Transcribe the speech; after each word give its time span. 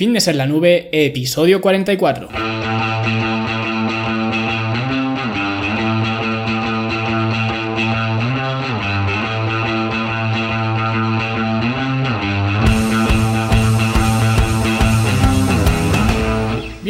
Fitness 0.00 0.28
en 0.28 0.38
la 0.38 0.46
nube, 0.46 0.88
episodio 0.92 1.60
44. 1.60 2.28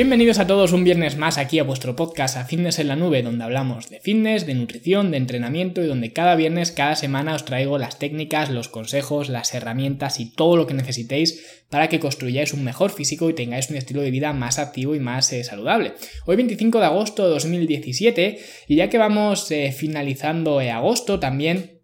Bienvenidos 0.01 0.39
a 0.39 0.47
todos 0.47 0.73
un 0.73 0.83
viernes 0.83 1.19
más 1.19 1.37
aquí 1.37 1.59
a 1.59 1.63
vuestro 1.63 1.95
podcast 1.95 2.39
a 2.39 2.47
Fitness 2.47 2.79
en 2.79 2.89
la 2.89 2.97
Nube, 2.97 3.23
donde 3.23 3.45
hablamos 3.45 3.91
de 3.91 4.01
fitness, 4.01 4.47
de 4.47 4.55
nutrición, 4.55 5.11
de 5.11 5.19
entrenamiento 5.19 5.83
y 5.83 5.87
donde 5.87 6.15
cada 6.15 6.37
viernes, 6.37 6.73
cada 6.73 6.97
semana 6.97 7.35
os 7.35 7.45
traigo 7.45 7.77
las 7.77 7.99
técnicas, 7.99 8.49
los 8.49 8.71
consejos, 8.71 9.29
las 9.29 9.53
herramientas 9.53 10.19
y 10.19 10.31
todo 10.31 10.57
lo 10.57 10.67
que 10.67 10.73
necesitéis 10.73 11.45
para 11.69 11.91
que 11.91 12.01
construyáis 12.01 12.55
un 12.55 12.65
mejor 12.65 12.93
físico 12.93 13.29
y 13.29 13.35
tengáis 13.35 13.69
un 13.69 13.77
estilo 13.77 14.01
de 14.01 14.11
vida 14.11 14.33
más 14.33 14.59
activo 14.59 14.95
y 14.95 15.01
más 15.01 15.31
eh, 15.35 15.45
saludable. 15.45 15.93
Hoy 16.25 16.37
25 16.37 16.81
de 16.81 16.87
agosto 16.87 17.27
de 17.27 17.35
2017 17.35 18.39
y 18.69 18.77
ya 18.77 18.89
que 18.89 18.97
vamos 18.97 19.51
eh, 19.51 19.71
finalizando 19.71 20.63
eh, 20.63 20.71
agosto 20.71 21.21
también 21.21 21.80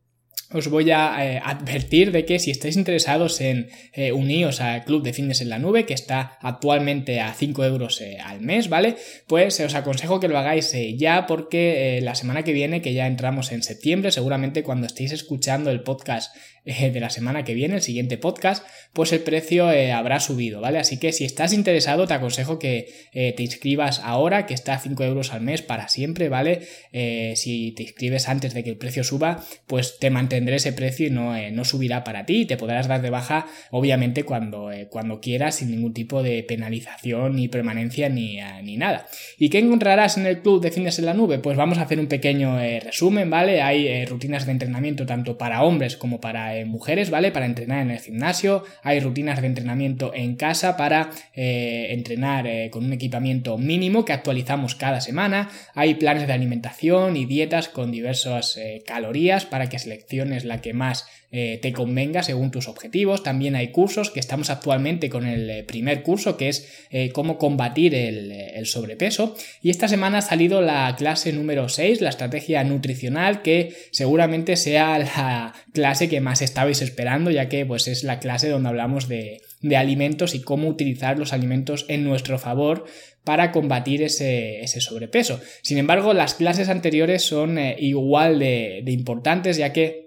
os 0.52 0.68
voy 0.68 0.90
a 0.90 1.16
eh, 1.24 1.40
advertir 1.44 2.12
de 2.12 2.24
que 2.24 2.38
si 2.38 2.50
estáis 2.50 2.76
interesados 2.76 3.40
en 3.40 3.68
eh, 3.92 4.12
uniros 4.12 4.60
al 4.60 4.84
Club 4.84 5.02
de 5.02 5.12
Fitness 5.12 5.40
en 5.40 5.48
la 5.48 5.58
Nube, 5.58 5.86
que 5.86 5.94
está 5.94 6.38
actualmente 6.40 7.20
a 7.20 7.32
5 7.32 7.64
euros 7.64 8.00
eh, 8.00 8.18
al 8.22 8.40
mes, 8.40 8.68
¿vale? 8.68 8.96
Pues 9.26 9.58
os 9.60 9.74
aconsejo 9.74 10.20
que 10.20 10.28
lo 10.28 10.38
hagáis 10.38 10.72
ya 10.96 11.26
porque 11.26 12.00
la 12.02 12.14
semana 12.14 12.42
que 12.42 12.52
viene, 12.52 12.82
que 12.82 12.94
ya 12.94 13.06
entramos 13.06 13.50
en 13.52 13.62
septiembre, 13.62 14.12
seguramente 14.12 14.62
cuando 14.62 14.86
estéis 14.86 15.12
escuchando 15.12 15.70
el 15.70 15.82
podcast 15.82 16.34
de 16.66 17.00
la 17.00 17.10
semana 17.10 17.44
que 17.44 17.54
viene, 17.54 17.76
el 17.76 17.82
siguiente 17.82 18.18
podcast, 18.18 18.64
pues 18.92 19.12
el 19.12 19.20
precio 19.20 19.68
habrá 19.68 20.20
subido, 20.20 20.60
¿vale? 20.60 20.78
Así 20.78 20.98
que 20.98 21.12
si 21.12 21.24
estás 21.24 21.52
interesado, 21.52 22.06
te 22.06 22.14
aconsejo 22.14 22.58
que 22.58 22.92
te 23.12 23.42
inscribas 23.42 24.00
ahora, 24.00 24.46
que 24.46 24.54
está 24.54 24.74
a 24.74 24.78
5 24.78 25.02
euros 25.04 25.32
al 25.32 25.40
mes 25.40 25.62
para 25.62 25.88
siempre, 25.88 26.28
¿vale? 26.28 26.66
si 27.36 27.72
te 27.72 27.82
inscribes 27.82 28.28
antes 28.28 28.54
de 28.54 28.64
que 28.64 28.70
el 28.70 28.76
precio 28.76 29.04
suba, 29.04 29.44
pues 29.66 29.98
te 29.98 30.10
mantendrás 30.10 30.36
tendré 30.36 30.56
ese 30.56 30.72
precio 30.74 31.06
y 31.06 31.10
no, 31.10 31.34
eh, 31.34 31.50
no 31.50 31.64
subirá 31.64 32.04
para 32.04 32.26
ti. 32.26 32.44
Te 32.44 32.56
podrás 32.56 32.88
dar 32.88 33.00
de 33.00 33.08
baja, 33.08 33.46
obviamente, 33.70 34.24
cuando, 34.24 34.70
eh, 34.70 34.86
cuando 34.88 35.20
quieras, 35.20 35.56
sin 35.56 35.70
ningún 35.70 35.94
tipo 35.94 36.22
de 36.22 36.42
penalización, 36.42 37.36
ni 37.36 37.48
permanencia, 37.48 38.10
ni, 38.10 38.38
eh, 38.38 38.44
ni, 38.62 38.76
nada. 38.76 39.06
¿Y 39.38 39.48
qué 39.48 39.58
encontrarás 39.58 40.18
en 40.18 40.26
el 40.26 40.42
club 40.42 40.60
de 40.60 40.70
fitness 40.70 40.98
en 40.98 41.06
la 41.06 41.14
nube? 41.14 41.38
Pues 41.38 41.56
vamos 41.56 41.78
a 41.78 41.82
hacer 41.82 41.98
un 41.98 42.06
pequeño 42.06 42.58
resumen, 42.58 43.30
¿vale? 43.30 43.62
Hay 43.62 44.04
rutinas 44.04 44.44
de 44.44 44.52
entrenamiento 44.52 45.06
tanto 45.06 45.38
para 45.38 45.62
hombres 45.62 45.96
como 45.96 46.20
para 46.20 46.55
mujeres, 46.64 47.10
¿vale? 47.10 47.30
Para 47.30 47.46
entrenar 47.46 47.82
en 47.82 47.90
el 47.90 48.00
gimnasio. 48.00 48.64
Hay 48.82 49.00
rutinas 49.00 49.40
de 49.40 49.46
entrenamiento 49.46 50.12
en 50.14 50.36
casa 50.36 50.76
para 50.76 51.10
entrenar 51.34 52.48
con 52.70 52.84
un 52.84 52.92
equipamiento 52.92 53.58
mínimo 53.58 54.04
que 54.04 54.12
actualizamos 54.12 54.74
cada 54.74 55.00
semana. 55.00 55.50
Hay 55.74 55.94
planes 55.94 56.26
de 56.26 56.32
alimentación 56.32 57.16
y 57.16 57.26
dietas 57.26 57.68
con 57.68 57.90
diversas 57.90 58.58
calorías 58.86 59.44
para 59.44 59.68
que 59.68 59.78
selecciones 59.78 60.36
es 60.36 60.44
la 60.44 60.60
que 60.60 60.72
más 60.72 61.06
eh, 61.32 61.58
te 61.60 61.72
convenga 61.72 62.22
según 62.22 62.50
tus 62.50 62.68
objetivos. 62.68 63.22
También 63.22 63.56
hay 63.56 63.72
cursos 63.72 64.10
que 64.10 64.20
estamos 64.20 64.48
actualmente 64.48 65.10
con 65.10 65.26
el 65.26 65.50
eh, 65.50 65.64
primer 65.64 66.02
curso 66.02 66.36
que 66.36 66.48
es 66.48 66.86
eh, 66.90 67.10
cómo 67.12 67.36
combatir 67.36 67.94
el, 67.94 68.30
el, 68.30 68.66
sobrepeso. 68.66 69.36
Y 69.60 69.70
esta 69.70 69.88
semana 69.88 70.18
ha 70.18 70.22
salido 70.22 70.60
la 70.60 70.94
clase 70.96 71.32
número 71.32 71.68
6, 71.68 72.00
la 72.00 72.10
estrategia 72.10 72.62
nutricional, 72.64 73.42
que 73.42 73.74
seguramente 73.90 74.56
sea 74.56 74.98
la 74.98 75.52
clase 75.72 76.08
que 76.08 76.20
más 76.20 76.42
estabais 76.46 76.80
esperando, 76.80 77.30
ya 77.30 77.50
que 77.50 77.66
pues, 77.66 77.88
es 77.88 78.02
la 78.02 78.18
clase 78.18 78.48
donde 78.48 78.70
hablamos 78.70 79.08
de, 79.08 79.42
de 79.60 79.76
alimentos 79.76 80.34
y 80.34 80.40
cómo 80.40 80.68
utilizar 80.68 81.18
los 81.18 81.34
alimentos 81.34 81.84
en 81.88 82.04
nuestro 82.04 82.38
favor 82.38 82.86
para 83.24 83.52
combatir 83.52 84.02
ese, 84.02 84.60
ese 84.60 84.80
sobrepeso. 84.80 85.40
Sin 85.62 85.76
embargo, 85.76 86.14
las 86.14 86.34
clases 86.34 86.68
anteriores 86.68 87.22
son 87.22 87.58
igual 87.78 88.38
de, 88.38 88.80
de 88.84 88.92
importantes, 88.92 89.58
ya 89.58 89.72
que 89.72 90.06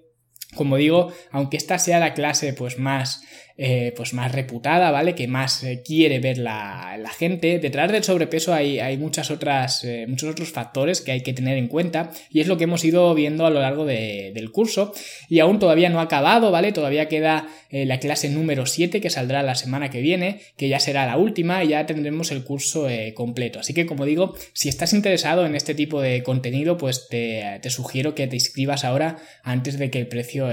como 0.55 0.77
digo, 0.77 1.13
aunque 1.31 1.57
esta 1.57 1.77
sea 1.77 1.99
la 1.99 2.13
clase 2.15 2.53
pues 2.53 2.79
más 2.79 3.21
eh, 3.61 3.91
pues 3.93 4.13
más 4.13 4.31
reputada, 4.31 4.89
¿vale? 4.89 5.15
Que 5.15 5.27
más 5.27 5.65
eh, 5.65 5.81
quiere 5.83 6.19
ver 6.19 6.37
la, 6.37 6.97
gente. 7.17 7.59
Detrás 7.59 7.91
del 7.91 8.05
sobrepeso 8.05 8.53
hay, 8.53 8.79
hay 8.79 8.95
muchas 8.95 9.31
otras, 9.31 9.83
eh, 9.83 10.05
muchos 10.07 10.29
otros 10.29 10.49
factores 10.49 11.01
que 11.01 11.11
hay 11.11 11.21
que 11.21 11.33
tener 11.33 11.57
en 11.57 11.67
cuenta 11.67 12.11
y 12.31 12.39
es 12.39 12.47
lo 12.47 12.55
que 12.55 12.63
hemos 12.63 12.85
ido 12.85 13.13
viendo 13.13 13.45
a 13.45 13.49
lo 13.49 13.59
largo 13.59 13.83
del 13.83 14.51
curso 14.51 14.93
y 15.27 15.39
aún 15.39 15.59
todavía 15.59 15.89
no 15.89 15.99
ha 15.99 16.03
acabado, 16.03 16.51
¿vale? 16.51 16.71
Todavía 16.71 17.09
queda 17.09 17.49
la 17.71 17.99
clase 17.99 18.29
número 18.29 18.65
7 18.65 19.01
que 19.01 19.09
saldrá 19.09 19.43
la 19.43 19.55
semana 19.55 19.89
que 19.89 19.99
viene, 19.99 20.39
que 20.55 20.69
ya 20.69 20.79
será 20.79 21.05
la 21.05 21.17
última 21.17 21.63
y 21.63 21.69
ya 21.69 21.85
tendremos 21.85 22.31
el 22.31 22.45
curso 22.45 22.87
completo. 23.15 23.59
Así 23.59 23.73
que 23.73 23.85
como 23.85 24.05
digo, 24.05 24.35
si 24.53 24.69
estás 24.69 24.93
interesado 24.93 25.45
en 25.45 25.55
este 25.55 25.75
tipo 25.75 25.99
de 25.99 26.23
contenido, 26.23 26.77
pues 26.77 27.07
te, 27.09 27.59
te 27.61 27.69
sugiero 27.69 28.15
que 28.15 28.27
te 28.27 28.35
inscribas 28.35 28.85
ahora 28.85 29.17
antes 29.43 29.77
de 29.77 29.89
que 29.89 29.99
el 29.99 30.07
precio 30.07 30.47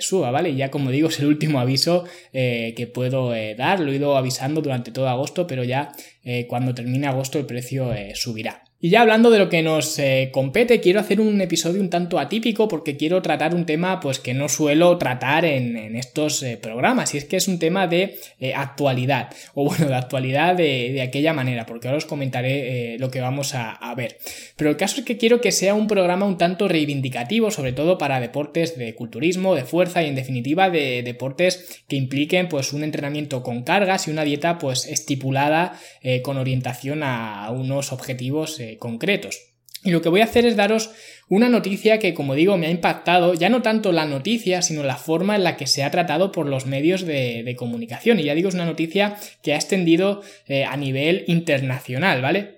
suba, 0.00 0.30
¿vale? 0.30 0.50
Y 0.50 0.56
ya 0.56 0.70
como 0.70 0.90
digo, 0.90 1.08
es 1.08 1.18
el 1.18 1.26
último 1.26 1.58
aviso 1.58 2.04
que 2.76 2.86
puedo 2.86 3.34
eh, 3.34 3.54
dar. 3.54 3.80
Lo 3.80 3.92
he 3.92 3.96
ido 3.96 4.16
avisando 4.16 4.60
durante 4.60 4.90
todo 4.92 5.08
agosto, 5.08 5.46
pero 5.46 5.64
ya 5.64 5.92
eh, 6.24 6.46
cuando 6.48 6.74
termine 6.74 7.06
agosto 7.06 7.38
el 7.38 7.46
precio 7.46 7.92
eh, 7.92 8.12
subirá. 8.14 8.63
Y 8.84 8.90
ya 8.90 9.00
hablando 9.00 9.30
de 9.30 9.38
lo 9.38 9.48
que 9.48 9.62
nos 9.62 9.98
eh, 9.98 10.28
compete, 10.30 10.78
quiero 10.78 11.00
hacer 11.00 11.18
un 11.18 11.40
episodio 11.40 11.80
un 11.80 11.88
tanto 11.88 12.18
atípico 12.18 12.68
porque 12.68 12.98
quiero 12.98 13.22
tratar 13.22 13.54
un 13.54 13.64
tema 13.64 13.98
pues 13.98 14.18
que 14.18 14.34
no 14.34 14.46
suelo 14.50 14.98
tratar 14.98 15.46
en, 15.46 15.96
estos 15.96 16.42
eh, 16.42 16.58
programas 16.60 17.14
y 17.14 17.16
es 17.16 17.24
que 17.24 17.38
es 17.38 17.48
un 17.48 17.58
tema 17.58 17.86
de 17.86 18.18
eh, 18.40 18.52
actualidad 18.54 19.32
o 19.54 19.64
bueno, 19.64 19.86
de 19.86 19.94
actualidad 19.94 20.54
de, 20.54 21.00
aquella 21.00 21.32
manera 21.32 21.64
porque 21.64 21.88
ahora 21.88 21.96
os 21.96 22.04
comentaré 22.04 22.98
lo 22.98 23.10
que 23.10 23.22
vamos 23.22 23.54
a, 23.54 23.94
ver. 23.96 24.18
Pero 24.56 24.68
el 24.68 24.76
caso 24.76 25.00
es 25.00 25.06
que 25.06 25.16
quiero 25.16 25.40
que 25.40 25.50
sea 25.50 25.72
un 25.72 25.86
programa 25.86 26.26
un 26.26 26.36
tanto 26.36 26.68
reivindicativo, 26.68 27.50
sobre 27.50 27.72
todo 27.72 27.96
para 27.96 28.20
deportes 28.20 28.76
de 28.76 28.94
culturismo, 28.94 29.54
de 29.54 29.64
fuerza 29.64 30.02
y 30.02 30.08
en 30.08 30.14
definitiva 30.14 30.68
de 30.68 31.02
deportes 31.02 31.82
que 31.88 31.96
impliquen 31.96 32.50
pues 32.50 32.74
un 32.74 32.84
entrenamiento 32.84 33.42
con 33.42 33.62
cargas 33.62 34.08
y 34.08 34.10
una 34.10 34.24
dieta 34.24 34.58
pues 34.58 34.84
estipulada 34.84 35.80
con 36.22 36.36
orientación 36.36 37.02
a 37.02 37.50
unos 37.50 37.90
objetivos 37.90 38.60
concretos. 38.78 39.54
Y 39.84 39.90
lo 39.90 40.00
que 40.00 40.08
voy 40.08 40.22
a 40.22 40.24
hacer 40.24 40.46
es 40.46 40.56
daros 40.56 40.90
una 41.28 41.50
noticia 41.50 41.98
que, 41.98 42.14
como 42.14 42.34
digo, 42.34 42.56
me 42.56 42.66
ha 42.66 42.70
impactado, 42.70 43.34
ya 43.34 43.50
no 43.50 43.60
tanto 43.60 43.92
la 43.92 44.06
noticia, 44.06 44.62
sino 44.62 44.82
la 44.82 44.96
forma 44.96 45.36
en 45.36 45.44
la 45.44 45.56
que 45.56 45.66
se 45.66 45.82
ha 45.84 45.90
tratado 45.90 46.32
por 46.32 46.48
los 46.48 46.64
medios 46.66 47.04
de, 47.04 47.54
comunicación. 47.58 48.18
Y 48.18 48.24
ya 48.24 48.34
digo, 48.34 48.48
es 48.48 48.54
una 48.54 48.64
noticia 48.64 49.16
que 49.42 49.52
ha 49.52 49.56
extendido 49.56 50.22
eh, 50.48 50.64
a 50.64 50.76
nivel 50.76 51.24
internacional, 51.26 52.22
¿vale? 52.22 52.53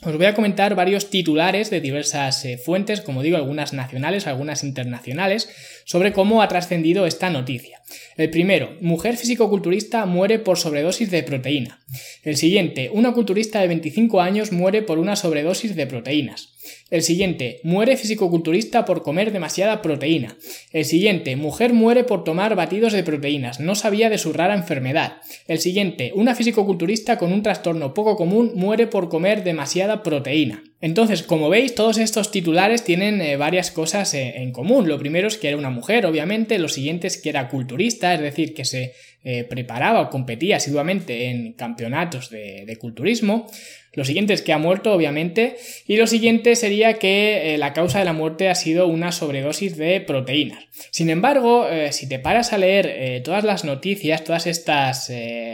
Os 0.00 0.16
voy 0.16 0.26
a 0.26 0.34
comentar 0.34 0.76
varios 0.76 1.10
titulares 1.10 1.70
de 1.70 1.80
diversas 1.80 2.44
eh, 2.44 2.56
fuentes, 2.56 3.00
como 3.00 3.20
digo, 3.20 3.36
algunas 3.36 3.72
nacionales, 3.72 4.28
algunas 4.28 4.62
internacionales, 4.62 5.48
sobre 5.84 6.12
cómo 6.12 6.40
ha 6.40 6.46
trascendido 6.46 7.04
esta 7.04 7.30
noticia. 7.30 7.82
El 8.16 8.30
primero, 8.30 8.76
mujer 8.80 9.16
fisicoculturista 9.16 10.06
muere 10.06 10.38
por 10.38 10.56
sobredosis 10.56 11.10
de 11.10 11.24
proteína. 11.24 11.80
El 12.22 12.36
siguiente, 12.36 12.90
una 12.92 13.12
culturista 13.12 13.60
de 13.60 13.66
25 13.66 14.20
años 14.20 14.52
muere 14.52 14.82
por 14.82 15.00
una 15.00 15.16
sobredosis 15.16 15.74
de 15.74 15.88
proteínas. 15.88 16.54
El 16.90 17.02
siguiente, 17.02 17.60
muere 17.64 17.96
fisicoculturista 17.96 18.84
por 18.84 19.02
comer 19.02 19.32
demasiada 19.32 19.82
proteína. 19.82 20.36
El 20.72 20.84
siguiente, 20.84 21.36
mujer 21.36 21.72
muere 21.72 22.04
por 22.04 22.24
tomar 22.24 22.54
batidos 22.54 22.92
de 22.92 23.02
proteínas, 23.02 23.60
no 23.60 23.74
sabía 23.74 24.10
de 24.10 24.18
su 24.18 24.32
rara 24.32 24.54
enfermedad. 24.54 25.18
El 25.46 25.58
siguiente, 25.58 26.12
una 26.14 26.34
fisicoculturista 26.34 27.18
con 27.18 27.32
un 27.32 27.42
trastorno 27.42 27.94
poco 27.94 28.16
común 28.16 28.52
muere 28.54 28.86
por 28.86 29.08
comer 29.08 29.44
demasiada 29.44 30.02
proteína. 30.02 30.62
Entonces, 30.80 31.24
como 31.24 31.48
veis, 31.48 31.74
todos 31.74 31.98
estos 31.98 32.30
titulares 32.30 32.84
tienen 32.84 33.20
eh, 33.20 33.36
varias 33.36 33.72
cosas 33.72 34.14
eh, 34.14 34.34
en 34.36 34.52
común. 34.52 34.88
Lo 34.88 34.98
primero 34.98 35.26
es 35.26 35.36
que 35.36 35.48
era 35.48 35.56
una 35.56 35.70
mujer, 35.70 36.06
obviamente. 36.06 36.58
Lo 36.58 36.68
siguiente 36.68 37.08
es 37.08 37.20
que 37.20 37.30
era 37.30 37.48
culturista, 37.48 38.14
es 38.14 38.20
decir, 38.20 38.54
que 38.54 38.64
se 38.64 38.92
eh, 39.24 39.42
preparaba 39.42 40.00
o 40.00 40.10
competía 40.10 40.58
asiduamente 40.58 41.30
en 41.30 41.54
campeonatos 41.54 42.30
de, 42.30 42.76
culturismo. 42.80 43.50
Lo 43.98 44.04
siguiente 44.04 44.32
es 44.32 44.42
que 44.42 44.52
ha 44.52 44.58
muerto, 44.58 44.92
obviamente. 44.92 45.56
Y 45.88 45.96
lo 45.96 46.06
siguiente 46.06 46.54
sería 46.54 46.94
que 46.94 47.56
la 47.58 47.72
causa 47.72 47.98
de 47.98 48.04
la 48.04 48.12
muerte 48.12 48.48
ha 48.48 48.54
sido 48.54 48.86
una 48.86 49.10
sobredosis 49.10 49.76
de 49.76 50.00
proteínas. 50.00 50.66
Sin 50.90 51.10
embargo, 51.10 51.66
si 51.90 52.08
te 52.08 52.20
paras 52.20 52.52
a 52.52 52.58
leer 52.58 53.22
todas 53.24 53.42
las 53.42 53.64
noticias, 53.64 54.22
todas 54.22 54.46
estas 54.46 55.10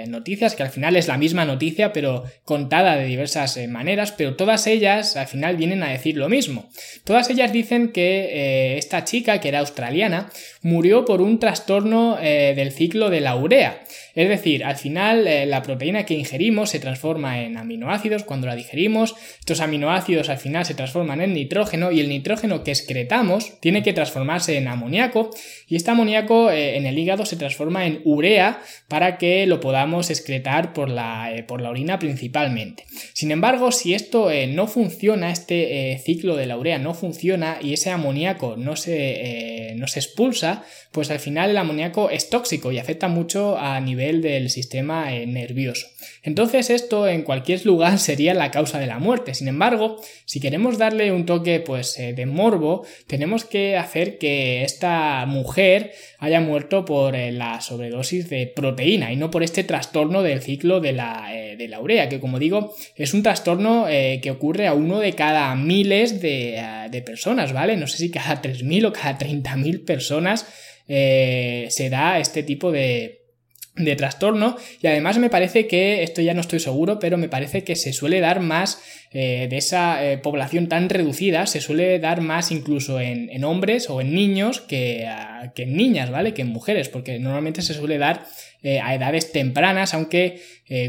noticias, 0.08 0.54
que 0.54 0.62
al 0.62 0.68
final 0.68 0.96
es 0.96 1.08
la 1.08 1.16
misma 1.16 1.46
noticia, 1.46 1.94
pero 1.94 2.24
contada 2.44 2.96
de 2.96 3.06
diversas 3.06 3.56
maneras, 3.66 4.12
pero 4.12 4.36
todas 4.36 4.66
ellas 4.66 5.16
al 5.16 5.26
final 5.26 5.56
vienen 5.56 5.82
a 5.82 5.88
decir 5.88 6.18
lo 6.18 6.28
mismo. 6.28 6.68
Todas 7.04 7.30
ellas 7.30 7.52
dicen 7.52 7.92
que 7.92 8.74
eh, 8.74 8.78
esta 8.78 9.04
chica, 9.04 9.40
que 9.40 9.48
era 9.48 9.60
australiana, 9.60 10.30
murió 10.62 11.04
por 11.04 11.22
un 11.22 11.38
trastorno 11.38 12.18
eh, 12.20 12.52
del 12.54 12.72
ciclo 12.72 13.08
de 13.08 13.20
la 13.20 13.36
urea. 13.36 13.82
Es 14.14 14.28
decir, 14.28 14.64
al 14.64 14.76
final 14.76 15.26
eh, 15.26 15.44
la 15.46 15.62
proteína 15.62 16.06
que 16.06 16.14
ingerimos 16.14 16.70
se 16.70 16.78
transforma 16.78 17.42
en 17.42 17.56
aminoácidos 17.56 18.22
cuando 18.24 18.46
la 18.46 18.54
digerimos, 18.54 19.14
estos 19.40 19.60
aminoácidos 19.60 20.28
al 20.28 20.38
final 20.38 20.64
se 20.64 20.74
transforman 20.74 21.20
en 21.20 21.34
nitrógeno 21.34 21.90
y 21.90 22.00
el 22.00 22.08
nitrógeno 22.08 22.62
que 22.62 22.70
excretamos 22.70 23.60
tiene 23.60 23.82
que 23.82 23.92
transformarse 23.92 24.56
en 24.56 24.68
amoníaco 24.68 25.30
y 25.68 25.76
este 25.76 25.90
amoníaco 25.90 26.50
en 26.50 26.86
el 26.86 26.98
hígado 26.98 27.26
se 27.26 27.36
transforma 27.36 27.86
en 27.86 28.00
urea 28.04 28.60
para 28.88 29.18
que 29.18 29.46
lo 29.46 29.60
podamos 29.60 30.10
excretar 30.10 30.72
por 30.72 30.88
la, 30.88 31.44
por 31.48 31.60
la 31.60 31.70
orina 31.70 31.98
principalmente. 31.98 32.84
Sin 33.12 33.30
embargo, 33.30 33.72
si 33.72 33.94
esto 33.94 34.30
no 34.48 34.66
funciona, 34.66 35.30
este 35.30 36.00
ciclo 36.04 36.36
de 36.36 36.46
la 36.46 36.56
urea 36.56 36.78
no 36.78 36.94
funciona 36.94 37.58
y 37.60 37.72
ese 37.72 37.90
amoníaco 37.90 38.56
no 38.56 38.76
se, 38.76 39.74
no 39.76 39.86
se 39.86 40.00
expulsa, 40.00 40.64
pues 40.92 41.10
al 41.10 41.18
final 41.18 41.50
el 41.50 41.56
amoníaco 41.56 42.10
es 42.10 42.30
tóxico 42.30 42.70
y 42.70 42.78
afecta 42.78 43.08
mucho 43.08 43.58
a 43.58 43.80
nivel 43.80 44.03
del 44.12 44.50
sistema 44.50 45.14
eh, 45.14 45.26
nervioso. 45.26 45.86
Entonces 46.22 46.70
esto 46.70 47.08
en 47.08 47.22
cualquier 47.22 47.64
lugar 47.64 47.98
sería 47.98 48.34
la 48.34 48.50
causa 48.50 48.78
de 48.78 48.86
la 48.86 48.98
muerte. 48.98 49.34
Sin 49.34 49.48
embargo, 49.48 50.00
si 50.24 50.40
queremos 50.40 50.78
darle 50.78 51.12
un 51.12 51.26
toque 51.26 51.60
pues 51.60 51.98
eh, 51.98 52.12
de 52.12 52.26
morbo, 52.26 52.86
tenemos 53.06 53.44
que 53.44 53.76
hacer 53.76 54.18
que 54.18 54.62
esta 54.62 55.24
mujer 55.26 55.92
haya 56.18 56.40
muerto 56.40 56.84
por 56.84 57.16
eh, 57.16 57.32
la 57.32 57.60
sobredosis 57.60 58.28
de 58.28 58.46
proteína 58.46 59.12
y 59.12 59.16
no 59.16 59.30
por 59.30 59.42
este 59.42 59.64
trastorno 59.64 60.22
del 60.22 60.40
ciclo 60.40 60.80
de 60.80 60.92
la, 60.92 61.30
de 61.56 61.68
la 61.68 61.80
urea, 61.80 62.08
que 62.08 62.20
como 62.20 62.38
digo 62.38 62.74
es 62.96 63.14
un 63.14 63.22
trastorno 63.22 63.86
que 63.86 64.30
ocurre 64.30 64.66
a 64.66 64.74
uno 64.74 64.98
de 64.98 65.12
cada 65.12 65.54
miles 65.54 66.20
de, 66.20 67.02
personas, 67.04 67.52
¿vale? 67.52 67.76
No 67.76 67.86
sé 67.86 67.98
si 67.98 68.10
cada 68.10 68.40
3.000 68.40 68.86
o 68.86 68.92
cada 68.92 69.18
30.000 69.18 69.84
personas 69.84 70.46
se 70.86 71.88
da 71.90 72.18
este 72.18 72.42
tipo 72.42 72.72
de, 72.72 73.23
de 73.76 73.96
trastorno 73.96 74.56
y 74.80 74.86
además 74.86 75.18
me 75.18 75.30
parece 75.30 75.66
que, 75.66 76.04
esto 76.04 76.22
ya 76.22 76.32
no 76.32 76.40
estoy 76.40 76.60
seguro, 76.60 77.00
pero 77.00 77.18
me 77.18 77.28
parece 77.28 77.64
que 77.64 77.74
se 77.74 77.92
suele 77.92 78.20
dar 78.20 78.38
más 78.38 78.80
eh, 79.10 79.48
de 79.50 79.56
esa 79.56 80.04
eh, 80.04 80.18
población 80.18 80.68
tan 80.68 80.88
reducida, 80.88 81.46
se 81.46 81.60
suele 81.60 81.98
dar 81.98 82.20
más 82.20 82.52
incluso 82.52 83.00
en, 83.00 83.42
hombres 83.42 83.90
o 83.90 84.00
en 84.00 84.14
niños 84.14 84.60
que, 84.60 85.08
que, 85.56 85.64
en 85.64 85.76
niñas, 85.76 86.10
¿vale? 86.10 86.34
Que 86.34 86.42
en 86.42 86.48
mujeres, 86.48 86.88
porque 86.88 87.18
normalmente 87.18 87.62
se 87.62 87.74
suele 87.74 87.98
dar 87.98 88.24
a 88.82 88.94
edades 88.94 89.30
tempranas, 89.30 89.92
aunque 89.92 90.40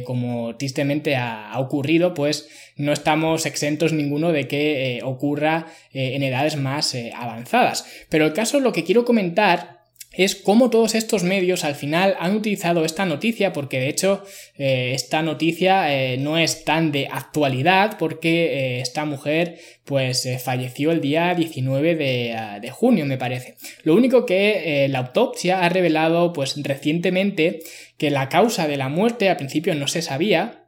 como 0.05 0.55
tristemente 0.55 1.17
ha, 1.17 1.51
ocurrido, 1.59 2.13
pues 2.13 2.47
no 2.77 2.93
estamos 2.93 3.45
exentos 3.45 3.91
ninguno 3.91 4.31
de 4.31 4.47
que 4.47 5.01
ocurra 5.03 5.65
en 5.91 6.23
edades 6.23 6.55
más 6.55 6.95
avanzadas. 7.13 7.85
Pero 8.07 8.25
el 8.25 8.31
caso, 8.31 8.61
lo 8.61 8.71
que 8.71 8.85
quiero 8.85 9.03
comentar 9.03 9.74
es 10.17 10.35
cómo 10.35 10.69
todos 10.69 10.95
estos 10.95 11.23
medios 11.23 11.63
al 11.63 11.75
final 11.75 12.15
han 12.19 12.35
utilizado 12.35 12.85
esta 12.85 13.05
noticia, 13.05 13.53
porque 13.53 13.79
de 13.79 13.89
hecho 13.89 14.23
eh, 14.57 14.91
esta 14.93 15.21
noticia 15.21 15.93
eh, 15.93 16.17
no 16.17 16.37
es 16.37 16.63
tan 16.63 16.91
de 16.91 17.07
actualidad, 17.11 17.97
porque 17.97 18.45
eh, 18.45 18.81
esta 18.81 19.05
mujer 19.05 19.59
pues 19.83 20.27
falleció 20.43 20.91
el 20.91 20.99
día 20.99 21.35
19 21.35 21.95
de, 21.95 22.59
de, 22.59 22.71
junio, 22.71 23.05
me 23.05 23.19
parece. 23.19 23.55
Lo 23.83 23.93
único 23.93 24.25
que 24.25 24.87
la 24.89 24.99
autopsia 24.99 25.63
ha 25.63 25.69
revelado 25.69 26.33
pues 26.33 26.55
recientemente 26.63 27.59
que 27.97 28.09
la 28.09 28.27
causa 28.27 28.67
de 28.67 28.77
la 28.77 28.89
muerte 28.89 29.29
al 29.29 29.37
principio 29.37 29.75
no 29.75 29.87
se 29.87 30.01
sabía, 30.01 30.64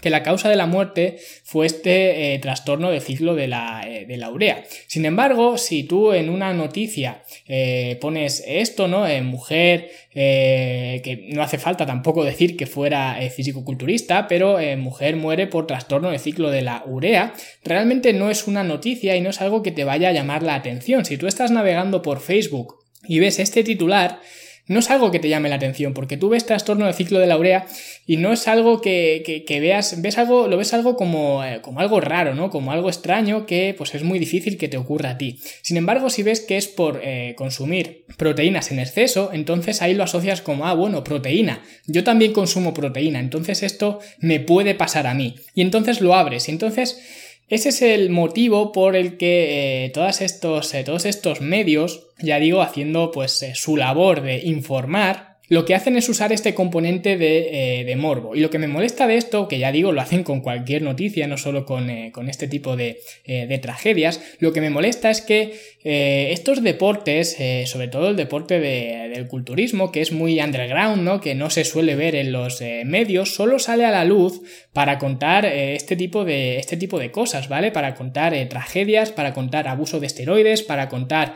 que 0.00 0.10
la 0.10 0.22
causa 0.22 0.48
de 0.48 0.56
la 0.56 0.66
muerte 0.66 1.18
fue 1.44 1.66
este 1.66 2.34
eh, 2.34 2.38
trastorno 2.38 2.90
de 2.90 3.00
ciclo 3.00 3.34
de 3.34 3.48
la, 3.48 3.82
eh, 3.86 4.06
de 4.06 4.16
la, 4.16 4.30
urea. 4.30 4.64
Sin 4.86 5.04
embargo, 5.04 5.58
si 5.58 5.84
tú 5.84 6.12
en 6.12 6.30
una 6.30 6.52
noticia 6.52 7.22
eh, 7.46 7.98
pones 8.00 8.42
esto, 8.46 8.88
¿no? 8.88 9.06
Mujer, 9.22 9.90
que 10.12 11.28
no 11.32 11.42
hace 11.42 11.58
falta 11.58 11.86
tampoco 11.86 12.24
decir 12.24 12.56
que 12.56 12.66
fuera 12.66 13.18
físico-culturista, 13.34 14.26
pero 14.26 14.58
mujer 14.76 15.16
muere 15.16 15.46
por 15.46 15.66
trastorno 15.66 16.10
de 16.10 16.18
ciclo 16.18 16.50
de 16.50 16.62
la 16.62 16.82
urea, 16.86 17.32
realmente 17.64 18.12
no 18.12 18.30
es 18.30 18.46
una 18.46 18.64
noticia 18.64 19.16
y 19.16 19.20
no 19.20 19.30
es 19.30 19.40
algo 19.40 19.62
que 19.62 19.70
te 19.70 19.84
vaya 19.84 20.08
a 20.08 20.12
llamar 20.12 20.42
la 20.42 20.56
atención. 20.56 21.04
Si 21.04 21.16
tú 21.16 21.26
estás 21.26 21.50
navegando 21.50 22.02
por 22.02 22.20
Facebook 22.20 22.78
y 23.06 23.20
ves 23.20 23.38
este 23.38 23.62
titular, 23.62 24.20
no 24.68 24.78
es 24.78 24.90
algo 24.90 25.10
que 25.10 25.18
te 25.18 25.28
llame 25.28 25.48
la 25.48 25.56
atención, 25.56 25.94
porque 25.94 26.16
tú 26.16 26.28
ves 26.28 26.46
trastorno 26.46 26.86
del 26.86 26.94
ciclo 26.94 27.18
de 27.18 27.26
la 27.26 27.36
urea 27.36 27.66
y 28.06 28.18
no 28.18 28.32
es 28.32 28.46
algo 28.48 28.80
que, 28.80 29.44
veas, 29.48 30.00
ves 30.00 30.18
algo, 30.18 30.46
lo 30.46 30.56
ves 30.56 30.74
algo 30.74 30.96
como, 30.96 31.44
eh, 31.44 31.60
como, 31.62 31.80
algo 31.80 32.00
raro, 32.00 32.34
¿no? 32.34 32.50
Como 32.50 32.70
algo 32.70 32.88
extraño 32.88 33.46
que 33.46 33.74
pues 33.76 33.94
es 33.94 34.02
muy 34.02 34.18
difícil 34.18 34.58
que 34.58 34.68
te 34.68 34.76
ocurra 34.76 35.10
a 35.10 35.18
ti. 35.18 35.40
Sin 35.62 35.76
embargo, 35.76 36.10
si 36.10 36.22
ves 36.22 36.40
que 36.40 36.56
es 36.56 36.68
por 36.68 37.00
eh, 37.02 37.34
consumir 37.36 38.04
proteínas 38.16 38.70
en 38.70 38.78
exceso, 38.78 39.30
entonces 39.32 39.82
ahí 39.82 39.94
lo 39.94 40.04
asocias 40.04 40.42
como, 40.42 40.66
ah, 40.66 40.74
bueno, 40.74 41.02
proteína. 41.02 41.62
Yo 41.86 42.04
también 42.04 42.32
consumo 42.32 42.74
proteína, 42.74 43.20
entonces 43.20 43.62
esto 43.62 44.00
me 44.18 44.38
puede 44.38 44.74
pasar 44.74 45.06
a 45.06 45.14
mí. 45.14 45.36
Y 45.54 45.62
entonces 45.62 46.00
lo 46.00 46.14
abres 46.14 46.48
y 46.48 46.52
entonces 46.52 47.00
ese 47.48 47.70
es 47.70 47.82
el 47.82 48.10
motivo 48.10 48.72
por 48.72 48.94
el 48.94 49.16
que 49.16 49.84
eh, 49.84 49.90
todos, 49.90 50.20
estos, 50.20 50.74
eh, 50.74 50.84
todos 50.84 51.06
estos 51.06 51.40
medios, 51.40 52.08
ya 52.18 52.38
digo, 52.38 52.60
haciendo 52.60 53.10
pues 53.10 53.42
eh, 53.42 53.52
su 53.54 53.76
labor 53.76 54.20
de 54.20 54.38
informar, 54.44 55.27
lo 55.48 55.64
que 55.64 55.74
hacen 55.74 55.96
es 55.96 56.08
usar 56.08 56.32
este 56.32 56.54
componente 56.54 57.16
de, 57.16 57.84
de, 57.86 57.96
morbo. 57.96 58.34
Y 58.36 58.40
lo 58.40 58.50
que 58.50 58.58
me 58.58 58.68
molesta 58.68 59.06
de 59.06 59.16
esto, 59.16 59.48
que 59.48 59.58
ya 59.58 59.72
digo, 59.72 59.92
lo 59.92 60.00
hacen 60.00 60.24
con 60.24 60.40
cualquier 60.40 60.82
noticia, 60.82 61.26
no 61.26 61.36
solo 61.36 61.64
con, 61.64 62.10
con 62.10 62.28
este 62.28 62.48
tipo 62.48 62.76
de, 62.76 63.00
de, 63.26 63.58
tragedias, 63.58 64.20
lo 64.38 64.52
que 64.52 64.60
me 64.60 64.70
molesta 64.70 65.10
es 65.10 65.20
que 65.20 65.54
eh, 65.90 66.32
estos 66.32 66.62
deportes, 66.62 67.36
eh, 67.38 67.64
sobre 67.66 67.88
todo 67.88 68.08
el 68.08 68.16
deporte 68.16 68.60
del 68.60 69.26
culturismo, 69.28 69.92
que 69.92 70.00
es 70.00 70.12
muy 70.12 70.40
underground, 70.40 71.02
¿no? 71.02 71.20
que 71.20 71.34
no 71.34 71.50
se 71.50 71.64
suele 71.64 71.94
ver 71.94 72.14
en 72.14 72.32
los 72.32 72.60
eh, 72.60 72.82
medios, 72.84 73.34
solo 73.34 73.58
sale 73.58 73.84
a 73.84 73.90
la 73.90 74.04
luz 74.04 74.42
para 74.72 74.98
contar 74.98 75.46
este, 75.46 75.96
tipo 75.96 76.24
de, 76.24 76.58
este 76.58 76.76
tipo 76.76 76.98
de 76.98 77.10
cosas, 77.10 77.48
¿vale? 77.48 77.70
Para 77.72 77.94
contar 77.94 78.34
tragedias, 78.48 79.12
para 79.12 79.32
contar 79.32 79.66
abuso 79.66 79.98
de 79.98 80.06
esteroides, 80.06 80.62
para 80.62 80.88
contar 80.88 81.34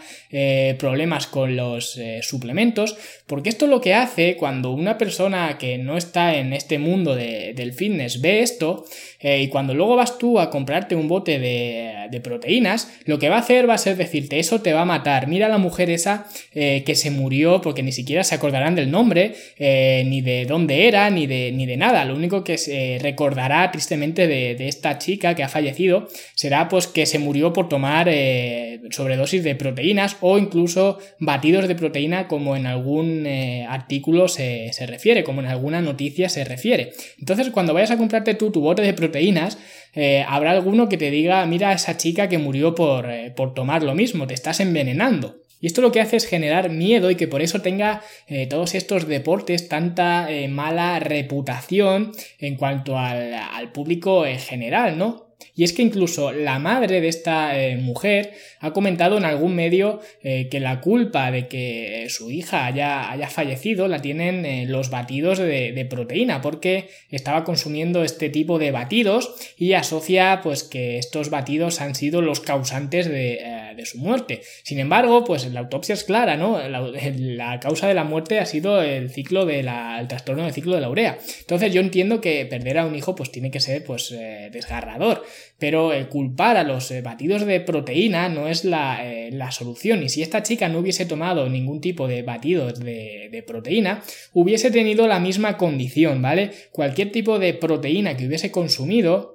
problemas 0.79 1.26
con 1.26 1.56
los 1.56 1.99
suplementos, 2.20 2.97
porque 3.26 3.49
esto 3.49 3.67
lo 3.67 3.81
que 3.81 3.94
hace 3.94 4.01
cuando 4.38 4.72
una 4.72 4.99
persona 4.99 5.56
que 5.58 5.78
no 5.78 5.96
está 5.96 6.37
en 6.37 6.52
este 6.52 6.78
mundo 6.78 7.14
del 7.14 7.72
fitness 7.72 8.20
ve 8.20 8.40
esto, 8.40 8.84
y 9.22 9.49
cuando 9.49 9.75
luego 9.75 9.96
vas 9.96 10.19
tú 10.19 10.40
a 10.40 10.50
comprarte 10.50 10.96
un 10.96 11.08
bote 11.08 11.38
de, 11.38 12.08
de 12.10 12.20
proteínas, 12.20 12.93
lo 13.06 13.19
que 13.19 13.28
va 13.28 13.37
a 13.37 13.40
hacer 13.40 13.69
va 13.69 13.75
a 13.75 13.78
ser 13.78 13.96
decirte 13.96 14.38
eso 14.38 14.60
te 14.60 14.72
va 14.72 14.82
a 14.82 14.84
matar. 14.84 15.26
Mira 15.28 15.49
la 15.49 15.58
mujer 15.58 15.90
esa 15.90 16.26
eh, 16.54 16.82
que 16.84 16.94
se 16.94 17.10
murió 17.10 17.60
porque 17.60 17.82
ni 17.82 17.93
siquiera 17.93 18.22
se 18.25 18.34
acordarán 18.34 18.75
del 18.75 18.90
nombre, 18.90 19.34
eh, 19.58 20.05
ni 20.06 20.20
de 20.20 20.44
dónde 20.44 20.87
era, 20.88 21.08
ni 21.10 21.26
de, 21.26 21.52
ni 21.52 21.66
de 21.66 21.76
nada. 21.76 22.05
Lo 22.05 22.14
único 22.14 22.44
que 22.44 22.58
se 22.58 22.98
recordará 23.00 23.70
tristemente 23.70 24.26
de, 24.26 24.52
esta 24.69 24.98
chica 24.98 25.34
que 25.34 25.43
ha 25.43 25.48
fallecido 25.48 26.08
será 26.34 26.69
pues 26.69 26.87
que 26.87 27.06
se 27.06 27.19
murió 27.19 27.52
por 27.52 27.69
tomar 27.69 28.08
eh, 28.08 28.81
sobredosis 28.90 29.43
de 29.43 29.55
proteínas 29.55 30.16
o 30.20 30.38
incluso 30.38 30.98
batidos 31.19 31.66
de 31.66 31.75
proteína 31.75 32.28
como 32.28 32.56
en 32.56 32.66
algún 32.66 33.26
artículo 33.26 33.92
se, 34.29 34.71
se 34.73 34.87
refiere, 34.87 35.25
como 35.25 35.41
en 35.41 35.49
alguna 35.49 35.81
noticia 35.81 36.29
se 36.29 36.44
refiere. 36.44 36.93
Entonces 37.19 37.50
cuando 37.50 37.75
vayas 37.75 37.91
a 37.91 37.99
comprarte 37.99 38.35
tú 38.35 38.50
tu 38.50 38.61
bote 38.61 38.83
de 38.83 38.94
proteínas, 38.94 39.59
eh, 39.94 40.25
habrá 40.27 40.53
alguno 40.53 40.89
que 40.89 40.96
te 40.96 41.11
diga, 41.11 41.44
mira 41.46 41.70
a 41.70 41.75
esa 41.75 41.96
chica 41.96 42.29
que 42.29 42.39
murió 42.39 42.75
por, 42.75 43.11
eh, 43.11 43.31
por 43.34 43.55
tomar 43.55 43.82
lo 43.82 43.94
mismo, 43.94 44.27
te 44.27 44.34
estás 44.34 44.61
envenenando. 44.61 45.42
Y 45.62 45.66
esto 45.66 45.81
lo 45.81 45.92
que 45.92 46.02
hace 46.02 46.16
es 46.16 46.26
generar 46.26 46.69
miedo 46.69 47.10
y 47.10 47.14
que 47.14 47.28
por 47.28 47.40
eso 47.40 47.62
tenga 47.62 48.02
eh, 48.26 48.46
todos 48.46 48.74
estos 48.74 49.08
deportes 49.08 49.69
tanta 49.69 50.28
mala 50.50 50.98
reputación 50.98 52.12
en 52.38 52.56
cuanto 52.56 52.98
al, 52.98 53.72
público 53.72 54.26
en 54.26 54.38
general, 54.38 54.98
¿no? 54.98 55.32
Y 55.54 55.64
es 55.64 55.72
que 55.72 55.82
incluso 55.82 56.32
la 56.32 56.58
madre 56.58 57.00
de 57.00 57.08
esta 57.08 57.58
eh, 57.58 57.76
mujer 57.76 58.32
ha 58.60 58.72
comentado 58.72 59.19
en 59.19 59.24
algún 59.24 59.54
medio 59.54 60.00
eh, 60.22 60.48
que 60.50 60.60
la 60.60 60.81
culpa 60.81 61.31
de 61.31 61.48
que 61.48 62.06
su 62.08 62.31
hija 62.31 62.66
haya, 62.66 63.28
fallecido 63.28 63.88
la 63.88 64.00
tienen 64.00 64.46
eh, 64.46 64.66
los 64.66 64.90
batidos 64.90 65.38
de, 65.38 65.86
proteína, 65.90 66.40
porque 66.40 66.88
estaba 67.10 67.44
consumiendo 67.44 68.04
este 68.04 68.31
tipo 68.31 68.58
de 68.58 68.70
batidos 68.70 69.34
y 69.56 69.72
asocia 69.72 70.40
pues 70.42 70.62
que 70.62 70.98
estos 70.98 71.28
batidos 71.28 71.81
han 71.81 71.94
sido 71.94 72.22
los 72.22 72.40
causantes 72.40 73.08
de, 73.08 73.40
su 73.84 73.98
muerte. 73.98 74.43
Sin 74.62 74.79
embargo, 74.79 75.24
pues 75.24 75.46
la 75.46 75.60
autopsia 75.60 75.94
es 75.94 76.05
clara, 76.05 76.36
¿no? 76.36 76.60
La, 76.69 77.60
causa 77.60 77.88
de 77.88 77.94
la 77.94 78.05
muerte 78.05 78.38
ha 78.38 78.46
sido 78.46 78.82
el 78.82 79.10
ciclo 79.10 79.44
de 79.46 79.60
el 79.60 80.08
trastorno 80.08 80.44
del 80.44 80.52
ciclo 80.52 80.74
de 80.74 80.81
la 80.81 80.91
urea. 80.91 81.19
Entonces 81.41 81.72
yo 81.72 81.81
entiendo 81.81 82.20
que 82.20 82.46
perder 82.46 82.79
a 82.79 82.86
un 82.86 82.94
hijo 82.94 83.14
pues 83.14 83.31
tiene 83.31 83.50
que 83.50 83.60
ser 83.60 83.84
pues 83.84 84.14
desgarrador 84.52 85.22
pero 85.62 85.93
eh, 85.93 86.08
culpar 86.08 86.56
a 86.56 86.64
los 86.64 86.91
eh, 86.91 87.02
batidos 87.02 87.46
de 87.46 87.60
proteína 87.60 88.29
no 88.29 88.48
es 88.48 88.64
eh, 88.64 89.31
la, 89.32 89.52
solución. 89.52 90.02
Y 90.02 90.08
si 90.08 90.20
esta 90.20 90.43
chica 90.43 90.69
no 90.69 90.81
hubiese 90.81 91.06
tomado 91.06 91.48
ningún 91.48 91.81
tipo 91.81 92.08
de 92.08 92.22
batidos 92.22 92.81
de, 92.81 93.29
de, 93.31 93.43
proteína, 93.44 94.02
hubiese 94.32 94.72
tenido 94.72 95.06
la 95.06 95.20
misma 95.20 95.56
condición, 95.56 96.20
¿vale? 96.20 96.50
Cualquier 96.72 97.12
tipo 97.12 97.38
de 97.38 97.55
proteína 97.55 98.17
que 98.17 98.26
hubiese 98.26 98.50
consumido 98.50 99.31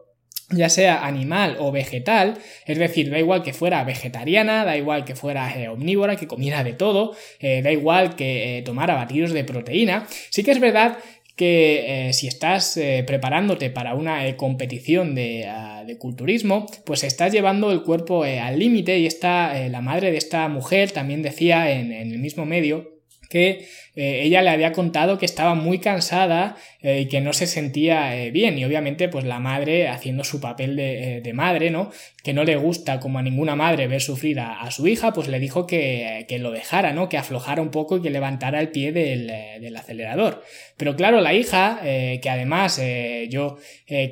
ya 0.50 0.70
sea 0.70 1.06
animal 1.06 1.58
o 1.60 1.72
vegetal, 1.72 2.38
es 2.66 2.77
decir, 2.77 3.10
da 3.10 3.20
igual 3.20 3.44
que 3.44 3.54
fuera 3.54 3.84
vegetariana, 3.84 4.63
da 4.63 4.77
igual 4.77 5.04
que 5.04 5.16
fuera 5.16 5.54
eh, 5.60 5.68
omnívora, 5.68 6.16
que 6.16 6.27
comiera 6.27 6.63
de 6.63 6.74
todo, 6.74 7.16
eh, 7.39 7.62
da 7.62 7.72
igual 7.72 8.16
que 8.16 8.58
eh, 8.58 8.62
tomara 8.62 8.96
batidos 8.96 9.32
de 9.32 9.44
proteína, 9.44 10.08
sí 10.30 10.44
que 10.44 10.51
es 10.51 10.60
verdad 10.60 10.98
que 11.36 12.10
si 12.13 12.27
estás 12.27 12.80
preparándote 13.06 13.70
para 13.70 13.94
una 13.94 14.36
competición 14.38 15.16
ah, 15.48 15.84
de, 15.86 15.98
culturismo, 16.00 16.66
pues 16.84 17.04
estás 17.04 17.32
llevando 17.32 17.72
el 17.72 17.84
cuerpo 17.84 18.24
al 18.24 18.58
límite 18.58 18.98
y 18.98 19.06
esta, 19.06 19.54
la 19.70 19.82
madre 19.82 20.10
de 20.10 20.18
esta 20.18 20.48
mujer 20.48 20.89
también 20.89 21.22
decía 21.22 21.70
en 21.70 21.92
el 21.92 22.18
mismo 22.18 22.48
medio 22.48 22.98
que 23.30 23.68
ella 23.98 24.44
le 24.44 24.51
había 24.51 24.74
contado 24.74 25.18
que 25.18 25.25
estaba 25.25 25.56
muy 25.56 25.80
cansada 25.80 26.56
eh, 26.84 27.01
y 27.01 27.06
que 27.08 27.22
no 27.22 27.34
se 27.34 27.48
sentía 27.48 28.16
eh, 28.16 28.30
bien. 28.30 28.58
Y 28.60 28.63
obviamente, 28.63 29.10
pues 29.10 29.25
la 29.25 29.39
madre 29.39 29.88
haciendo 29.88 30.24
su 30.24 30.39
papel 30.39 30.75
de, 30.75 31.18
eh, 31.18 31.34
madre, 31.34 31.72
¿no? 31.72 31.92
Que 32.24 32.34
no 32.34 32.44
le 32.44 32.56
gusta, 32.56 33.00
como 33.00 33.18
a 33.18 33.24
ninguna 33.24 33.56
madre, 33.56 33.88
ver 33.88 34.01
sufrir 34.01 34.39
a, 34.39 34.70
su 34.70 34.88
hija, 34.88 35.12
pues 35.13 35.27
le 35.27 35.39
dijo 35.39 35.66
que, 35.66 36.25
lo 36.39 36.51
dejara, 36.51 36.94
¿no? 36.94 37.10
Que 37.10 37.18
aflojara 37.18 37.62
un 37.62 37.72
poco 37.72 37.98
y 37.98 38.01
que 38.01 38.10
levantara 38.10 38.60
el 38.60 38.70
pie 38.70 38.92
del, 38.92 39.75
acelerador. 39.75 40.44
Pero 40.77 40.96
claro, 40.96 41.22
la 41.22 41.34
hija, 41.34 41.80
que 41.82 42.30
además 42.30 42.82
yo 43.30 43.58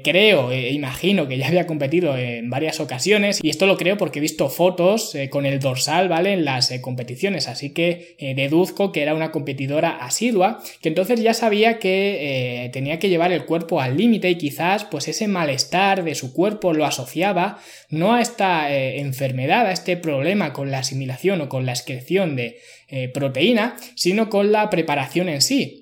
creo 0.04 0.52
e 0.52 0.72
imagino 0.72 1.28
que 1.28 1.38
ya 1.38 1.48
había 1.48 1.68
competido 1.68 2.18
en 2.18 2.50
varias 2.50 2.80
ocasiones, 2.80 3.40
y 3.44 3.50
esto 3.50 3.68
lo 3.68 3.78
creo 3.78 3.98
porque 3.98 4.20
he 4.20 4.22
visto 4.22 4.50
fotos 4.50 5.16
con 5.30 5.46
el 5.46 5.60
dorsal, 5.60 6.08
¿vale? 6.08 6.34
En 6.34 6.46
las 6.46 6.72
competiciones, 6.82 7.48
así 7.48 7.72
que 7.72 8.16
deduzco 8.36 8.92
que 8.92 9.02
era 9.02 9.14
una 9.14 9.32
competidora 9.32 9.75
asidua, 9.84 10.62
que 10.82 10.90
entonces 10.90 11.22
ya 11.22 11.34
sabía 11.34 11.80
que 11.80 12.70
tenía 12.72 13.00
que 13.00 13.10
llevar 13.10 13.32
el 13.32 13.46
cuerpo 13.46 13.82
al 13.82 13.98
límite 13.98 14.30
y 14.30 14.38
quizás 14.38 14.86
pues 14.86 15.08
ese 15.08 15.28
malestar 15.28 16.04
de 16.04 16.16
su 16.16 16.34
cuerpo 16.34 16.74
lo 16.74 16.86
asociaba 16.86 17.60
no 17.90 18.14
a 18.14 18.22
esta 18.22 18.72
eh, 18.72 19.00
enfermedad, 19.00 19.68
a 19.68 19.72
este 19.72 19.98
problema 19.98 20.54
con 20.54 20.72
la 20.72 20.80
asimilación 20.80 21.42
o 21.42 21.50
con 21.50 21.66
la 21.66 21.74
excreción 21.74 22.36
de 22.36 22.58
eh, 22.88 23.10
proteína, 23.10 23.76
sino 23.96 24.30
con 24.30 24.52
la 24.52 24.70
preparación 24.70 25.30
en 25.30 25.42
sí. 25.42 25.82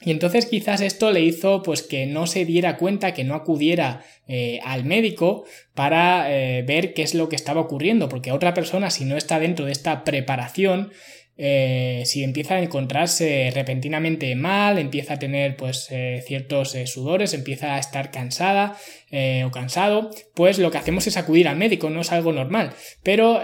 Y 0.00 0.12
entonces 0.12 0.46
quizás 0.46 0.80
esto 0.80 1.10
le 1.10 1.22
hizo 1.22 1.62
pues 1.64 1.82
que 1.82 2.06
no 2.06 2.28
se 2.28 2.44
diera 2.44 2.76
cuenta, 2.76 3.14
que 3.14 3.24
no 3.24 3.34
acudiera 3.34 4.04
eh, 4.28 4.60
al 4.64 4.84
médico 4.84 5.44
para 5.74 6.28
ver 6.28 6.94
qué 6.94 7.02
es 7.02 7.14
lo 7.14 7.28
que 7.28 7.34
estaba 7.34 7.60
ocurriendo, 7.60 8.08
porque 8.08 8.30
otra 8.30 8.54
persona 8.54 8.90
si 8.90 9.04
no 9.04 9.16
está 9.16 9.40
dentro 9.40 9.66
de 9.66 9.72
esta 9.72 10.04
preparación 10.04 10.92
eh, 11.40 12.02
si 12.04 12.24
empieza 12.24 12.56
a 12.56 12.60
encontrarse 12.60 13.52
repentinamente 13.54 14.34
mal, 14.34 14.76
empieza 14.76 15.14
a 15.14 15.18
tener 15.20 15.56
pues 15.56 15.86
eh, 15.92 16.20
ciertos 16.26 16.74
eh, 16.74 16.88
sudores, 16.88 17.32
empieza 17.32 17.76
a 17.76 17.78
estar 17.78 18.10
cansada 18.10 18.76
o 19.10 19.50
cansado, 19.50 20.10
pues 20.34 20.58
lo 20.58 20.70
que 20.70 20.78
hacemos 20.78 21.06
es 21.06 21.16
acudir 21.16 21.48
al 21.48 21.56
médico, 21.56 21.88
no 21.90 22.02
es 22.02 22.12
algo 22.12 22.32
normal. 22.32 22.72
Pero 23.02 23.40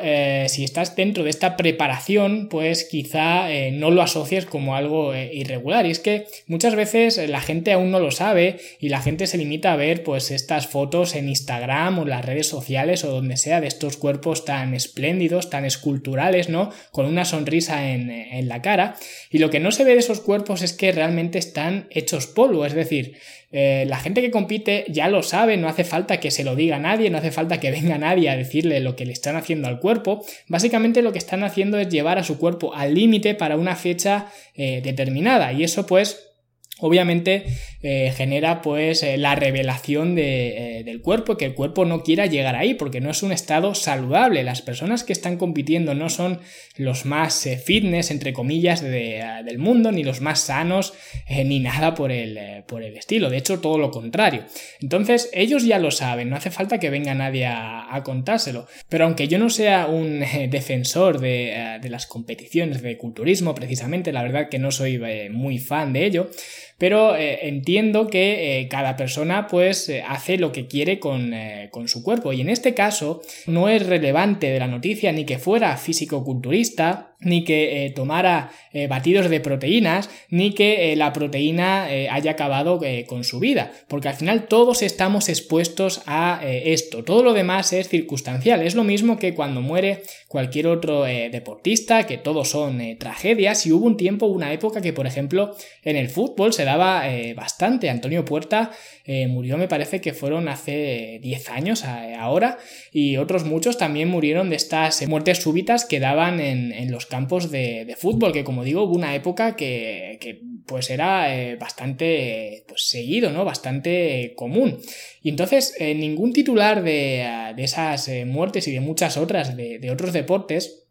si 0.47 0.65
estás 0.65 0.95
dentro 0.97 1.25
de 1.25 1.31
esta 1.31 1.57
preparación, 1.57 2.49
pues 2.51 2.85
quizá 2.85 3.49
no 3.73 3.91
lo 3.91 4.03
asocies 4.03 4.47
como 4.47 4.77
algo 4.77 5.15
irregular. 5.15 5.87
Y 5.87 5.91
es 5.91 6.01
que 6.01 6.27
muchas 6.47 6.75
veces 6.75 7.17
la 7.29 7.41
gente 7.41 7.73
aún 7.73 7.91
no 7.91 8.01
lo 8.01 8.11
sabe 8.11 8.59
y 8.79 8.89
la 8.91 9.01
gente 9.01 9.27
se 9.27 9.39
limita 9.39 9.73
a 9.73 9.77
ver 9.77 10.03
pues 10.03 10.31
estas 10.31 10.67
fotos 10.67 11.15
en 11.15 11.29
Instagram 11.29 11.99
o 11.99 12.03
en 12.03 12.11
las 12.11 12.25
redes 12.25 12.49
sociales 12.49 13.05
o 13.05 13.11
donde 13.11 13.37
sea 13.37 13.61
de 13.61 13.67
estos 13.67 13.97
cuerpos 13.97 14.45
tan 14.45 14.75
espléndidos, 14.75 15.51
tan 15.51 15.65
esculturales, 15.65 16.49
¿no? 16.49 16.71
Con 16.91 17.07
una 17.07 17.25
sonrisa 17.25 17.91
en, 17.91 18.05
la 18.49 18.63
cara. 18.63 18.97
Y 19.31 19.39
lo 19.39 19.51
que 19.51 19.61
no 19.61 19.71
se 19.73 19.85
ve 19.85 19.93
de 19.93 20.01
esos 20.01 20.21
cuerpos 20.21 20.63
es 20.63 20.73
que 20.73 20.93
realmente 20.93 21.39
están 21.39 21.87
hechos 21.91 22.27
polvo. 22.27 22.67
Es 22.67 22.75
decir, 22.75 23.17
eh, 23.57 23.85
la 23.87 23.99
gente 23.99 24.21
que 24.21 24.33
compite 24.33 24.85
ya 24.89 25.09
lo 25.09 25.23
sabe, 25.23 25.57
no 25.57 25.69
hace 25.69 25.85
falta 25.85 26.19
que 26.19 26.33
se 26.33 26.43
lo 26.43 26.57
diga 26.57 26.75
a 26.75 26.81
nadie, 26.81 27.09
no 27.09 27.19
hace 27.19 27.31
falta 27.31 27.61
que 27.61 27.71
venga 27.71 27.97
nadie 27.99 28.29
a 28.29 28.37
decirle 28.37 28.81
lo 28.81 28.97
que 28.97 29.07
le 29.07 29.13
están 29.13 29.37
haciendo 29.37 29.69
al 29.69 29.79
cuerpo. 29.79 30.25
Básicamente 30.49 31.03
lo 31.03 31.13
que 31.13 31.19
están 31.19 31.45
haciendo 31.45 31.79
es 31.79 31.89
llevar 31.89 32.19
a 32.19 32.25
su 32.25 32.37
cuerpo 32.37 32.75
al 32.75 32.95
límite 32.95 33.37
para 33.37 33.57
una 33.57 33.77
fecha 33.77 34.27
eh, 34.57 34.81
determinada. 34.83 35.53
Y 35.53 35.63
eso 35.63 35.87
pues 35.87 36.34
obviamente 36.79 37.45
eh, 37.83 38.13
genera 38.17 38.63
pues 38.63 39.03
eh, 39.03 39.17
la 39.17 39.35
revelación 39.35 40.15
de, 40.15 40.79
eh, 40.79 40.85
del 40.85 41.03
cuerpo, 41.03 41.37
que 41.37 41.45
el 41.45 41.55
cuerpo 41.55 41.85
no 41.85 42.03
quiera 42.03 42.27
llegar 42.27 42.57
ahí 42.57 42.75
porque 42.75 43.01
no 43.01 43.11
es 43.11 43.23
un 43.23 43.31
estado 43.31 43.75
saludable. 43.75 44.43
Las 44.43 44.63
personas 44.63 45.05
que 45.05 45.13
están 45.13 45.37
compitiendo 45.37 45.95
no 45.95 46.09
son 46.09 46.41
los 46.77 47.05
más 47.05 47.49
fitness, 47.65 48.11
entre 48.11 48.33
comillas, 48.33 48.81
del 48.81 49.59
mundo, 49.59 49.93
ni 49.93 50.03
los 50.03 50.21
más 50.21 50.41
sanos, 50.41 50.95
ni 51.29 51.61
nada 51.61 51.95
por 51.95 52.11
el, 52.11 52.65
por 52.67 52.83
el 52.83 52.97
estilo. 52.97 53.31
De 53.31 53.37
hecho, 53.37 53.61
todo 53.61 53.79
lo 53.79 53.91
contrario. 53.91 54.45
Entonces, 54.81 55.31
ellos 55.33 55.65
ya 55.65 55.79
lo 55.79 55.91
saben, 55.91 56.31
no 56.31 56.37
hace 56.37 56.51
falta 56.51 56.81
que 56.81 56.91
venga 56.91 57.15
nadie 57.15 57.47
a, 57.47 58.03
contárselo. 58.05 58.67
Pero 58.89 59.05
aunque 59.05 59.29
yo 59.29 59.39
no 59.39 59.51
sea 59.51 59.87
un 59.87 60.21
defensor 60.51 61.21
de, 61.21 61.79
de 61.81 61.89
las 61.91 62.07
competiciones 62.07 62.83
de 62.83 62.97
culturismo, 62.97 63.55
precisamente, 63.55 64.13
la 64.13 64.23
verdad 64.25 64.49
que 64.49 64.59
no 64.59 64.73
soy 64.73 65.01
muy 65.31 65.59
fan 65.59 65.93
de 65.93 66.07
ello, 66.07 66.31
pero 66.79 67.17
eh, 67.17 67.49
entiendo 67.49 68.09
que 68.09 68.61
eh, 68.61 68.69
cada 68.69 68.97
persona 68.97 69.47
pues 69.47 69.89
eh, 69.89 70.03
hace 70.07 70.39
lo 70.39 70.53
que 70.53 70.67
quiere 70.67 70.99
con, 70.99 71.33
con, 71.71 71.89
su 71.89 72.03
cuerpo. 72.03 72.33
Y 72.33 72.41
en 72.41 72.49
este 72.49 72.75
caso 72.75 73.23
no 73.47 73.69
es 73.69 73.87
relevante 73.87 74.49
de 74.49 74.59
la 74.59 74.67
noticia 74.67 75.13
ni 75.13 75.25
que 75.25 75.39
fuera 75.39 75.77
físico-culturista 75.77 77.14
ni 77.25 77.45
que 77.45 77.93
tomara 77.95 78.51
batidos 78.89 79.31
de 79.31 79.41
proteínas, 79.41 80.11
ni 80.29 80.53
que 80.53 80.95
la 80.97 81.13
proteína 81.13 81.85
haya 82.11 82.33
acabado 82.33 82.81
con 83.07 83.25
su 83.25 83.39
vida, 83.41 83.73
porque 83.89 84.09
al 84.09 84.15
final 84.15 84.47
todos 84.47 84.83
estamos 84.83 85.29
expuestos 85.29 86.03
a 86.07 86.41
esto, 86.45 87.05
todo 87.05 87.23
lo 87.23 87.33
demás 87.33 87.73
es 87.73 87.89
circunstancial, 87.89 88.63
es 88.63 88.75
lo 88.75 88.85
mismo 88.85 89.19
que 89.19 89.35
cuando 89.35 89.61
muere 89.61 90.03
cualquier 90.29 90.67
otro 90.67 91.05
deportista, 91.05 92.07
que 92.07 92.19
todos 92.19 92.49
son 92.49 92.81
tragedias, 92.99 93.67
y 93.67 93.73
hubo 93.73 93.87
un 93.87 93.97
tiempo, 93.97 94.27
una 94.27 94.53
época 94.53 94.81
que 94.81 94.93
por 94.93 95.07
ejemplo 95.07 95.55
en 95.83 95.97
el 95.97 96.09
fútbol 96.09 96.53
se 96.53 96.65
daba 96.65 97.09
eh, 97.09 97.35
bastante. 97.35 97.91
Antonio 97.91 98.25
Puerta 98.25 98.71
eh, 99.05 99.27
murió, 99.27 99.57
me 99.59 99.69
parece 99.69 100.01
que 100.01 100.13
fueron 100.13 100.49
hace 100.49 101.19
10 101.23 101.51
años 101.51 101.85
ahora, 101.85 102.59
y 102.93 103.17
otros 103.17 103.45
muchos 103.45 103.79
también 103.79 104.09
murieron 104.09 104.51
de 104.51 104.57
estas 104.57 105.07
muertes 105.07 105.39
súbitas 105.39 105.85
que 105.85 106.01
daban 106.01 106.41
en, 106.41 106.91
los 106.91 107.07
campos 107.15 107.51
de, 107.51 107.95
fútbol, 107.97 108.33
que 108.33 108.43
como 108.43 108.65
digo, 108.65 108.83
hubo 108.83 108.95
una 108.95 109.15
época 109.15 109.55
que, 109.55 110.41
pues 110.67 110.91
era 110.91 111.37
eh, 111.37 111.55
bastante 111.55 112.65
pues, 112.67 112.89
seguido, 112.89 113.31
¿no? 113.31 113.45
Bastante 113.45 114.33
común. 114.37 114.79
Y 115.23 115.29
entonces, 115.29 115.77
ningún 115.79 116.33
titular 116.33 116.83
de, 116.83 117.55
esas 117.59 118.11
muertes 118.27 118.67
y 118.67 118.73
de 118.73 118.81
muchas 118.81 119.17
otras 119.17 119.57
de 119.57 119.91
otros 119.93 120.13
deportes 120.13 120.85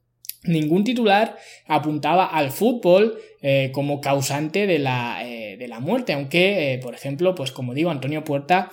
ningún 0.45 0.83
titular 0.83 1.37
apuntaba 1.67 2.25
al 2.25 2.51
fútbol 2.51 3.17
eh, 3.45 3.71
como 3.73 3.99
causante 3.99 4.67
de 4.67 4.79
la, 4.79 5.19
eh, 5.21 5.57
de 5.57 5.67
la 5.67 5.81
muerte, 5.81 6.13
aunque, 6.13 6.75
eh, 6.75 6.77
por 6.77 6.95
ejemplo, 6.95 7.35
pues 7.35 7.51
como 7.51 7.73
digo, 7.73 7.91
Antonio 7.91 8.23
Puerta 8.23 8.71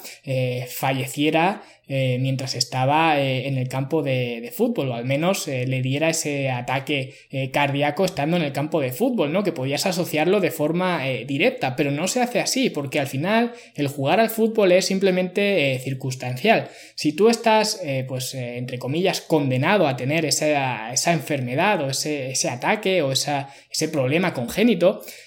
falleciera 0.68 1.62
mientras 1.88 2.54
estaba 2.54 3.20
en 3.20 3.58
el 3.58 3.66
campo 3.66 4.04
de, 4.04 4.52
fútbol, 4.56 4.90
o 4.90 4.94
al 4.94 5.04
menos 5.04 5.48
le 5.48 5.82
diera 5.82 6.08
ese 6.08 6.48
ataque 6.48 7.14
cardíaco 7.52 8.04
estando 8.04 8.36
en 8.36 8.44
el 8.44 8.52
campo 8.52 8.80
de 8.80 8.92
fútbol, 8.92 9.32
¿no? 9.32 9.42
Que 9.42 9.50
podías 9.50 9.86
asociarlo 9.86 10.38
de 10.38 10.52
forma 10.52 11.02
directa, 11.26 11.74
pero 11.74 11.90
no 11.90 12.06
se 12.06 12.22
hace 12.22 12.38
así, 12.38 12.70
porque 12.70 13.00
al 13.00 13.08
final 13.08 13.54
el 13.74 13.88
jugar 13.88 14.20
al 14.20 14.30
fútbol 14.30 14.70
es 14.70 14.86
simplemente 14.86 15.80
circunstancial. 15.82 16.68
Si 16.94 17.12
tú 17.12 17.28
estás, 17.28 17.82
pues, 18.06 18.34
entre 18.34 18.78
comillas, 18.78 19.20
condenado 19.20 19.88
a 19.88 19.96
tener 19.96 20.24
esa, 20.24 20.92
esa 20.92 21.12
enfermedad 21.12 21.82
o 21.82 21.90
ese, 21.90 22.30
ese 22.30 22.50
ataque 22.50 23.02
o 23.02 23.10
esa, 23.10 23.48
ese 23.68 23.88
problema 23.88 24.32
congénito, 24.32 24.60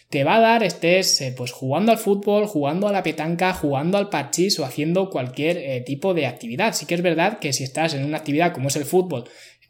te 0.09 0.23
va 0.23 0.35
a 0.35 0.39
dar 0.39 0.63
estés 0.63 1.21
eh, 1.21 1.33
pues 1.35 1.51
jugando 1.51 1.91
al 1.91 1.97
fútbol, 1.97 2.45
jugando 2.45 2.87
a 2.87 2.91
la 2.91 3.01
petanca, 3.01 3.53
jugando 3.53 3.97
al 3.97 4.09
parchís 4.09 4.59
o 4.59 4.65
haciendo 4.65 5.09
cualquier 5.09 5.57
eh, 5.57 5.81
tipo 5.81 6.13
de 6.13 6.27
actividad. 6.27 6.73
Sí 6.73 6.85
que 6.85 6.95
es 6.95 7.01
verdad 7.01 7.39
que 7.39 7.51
si 7.53 7.63
estás 7.63 7.93
en 7.93 8.05
una 8.05 8.17
actividad 8.17 8.53
como 8.53 8.67
es 8.67 8.75
el 8.75 8.85
fútbol 8.85 9.23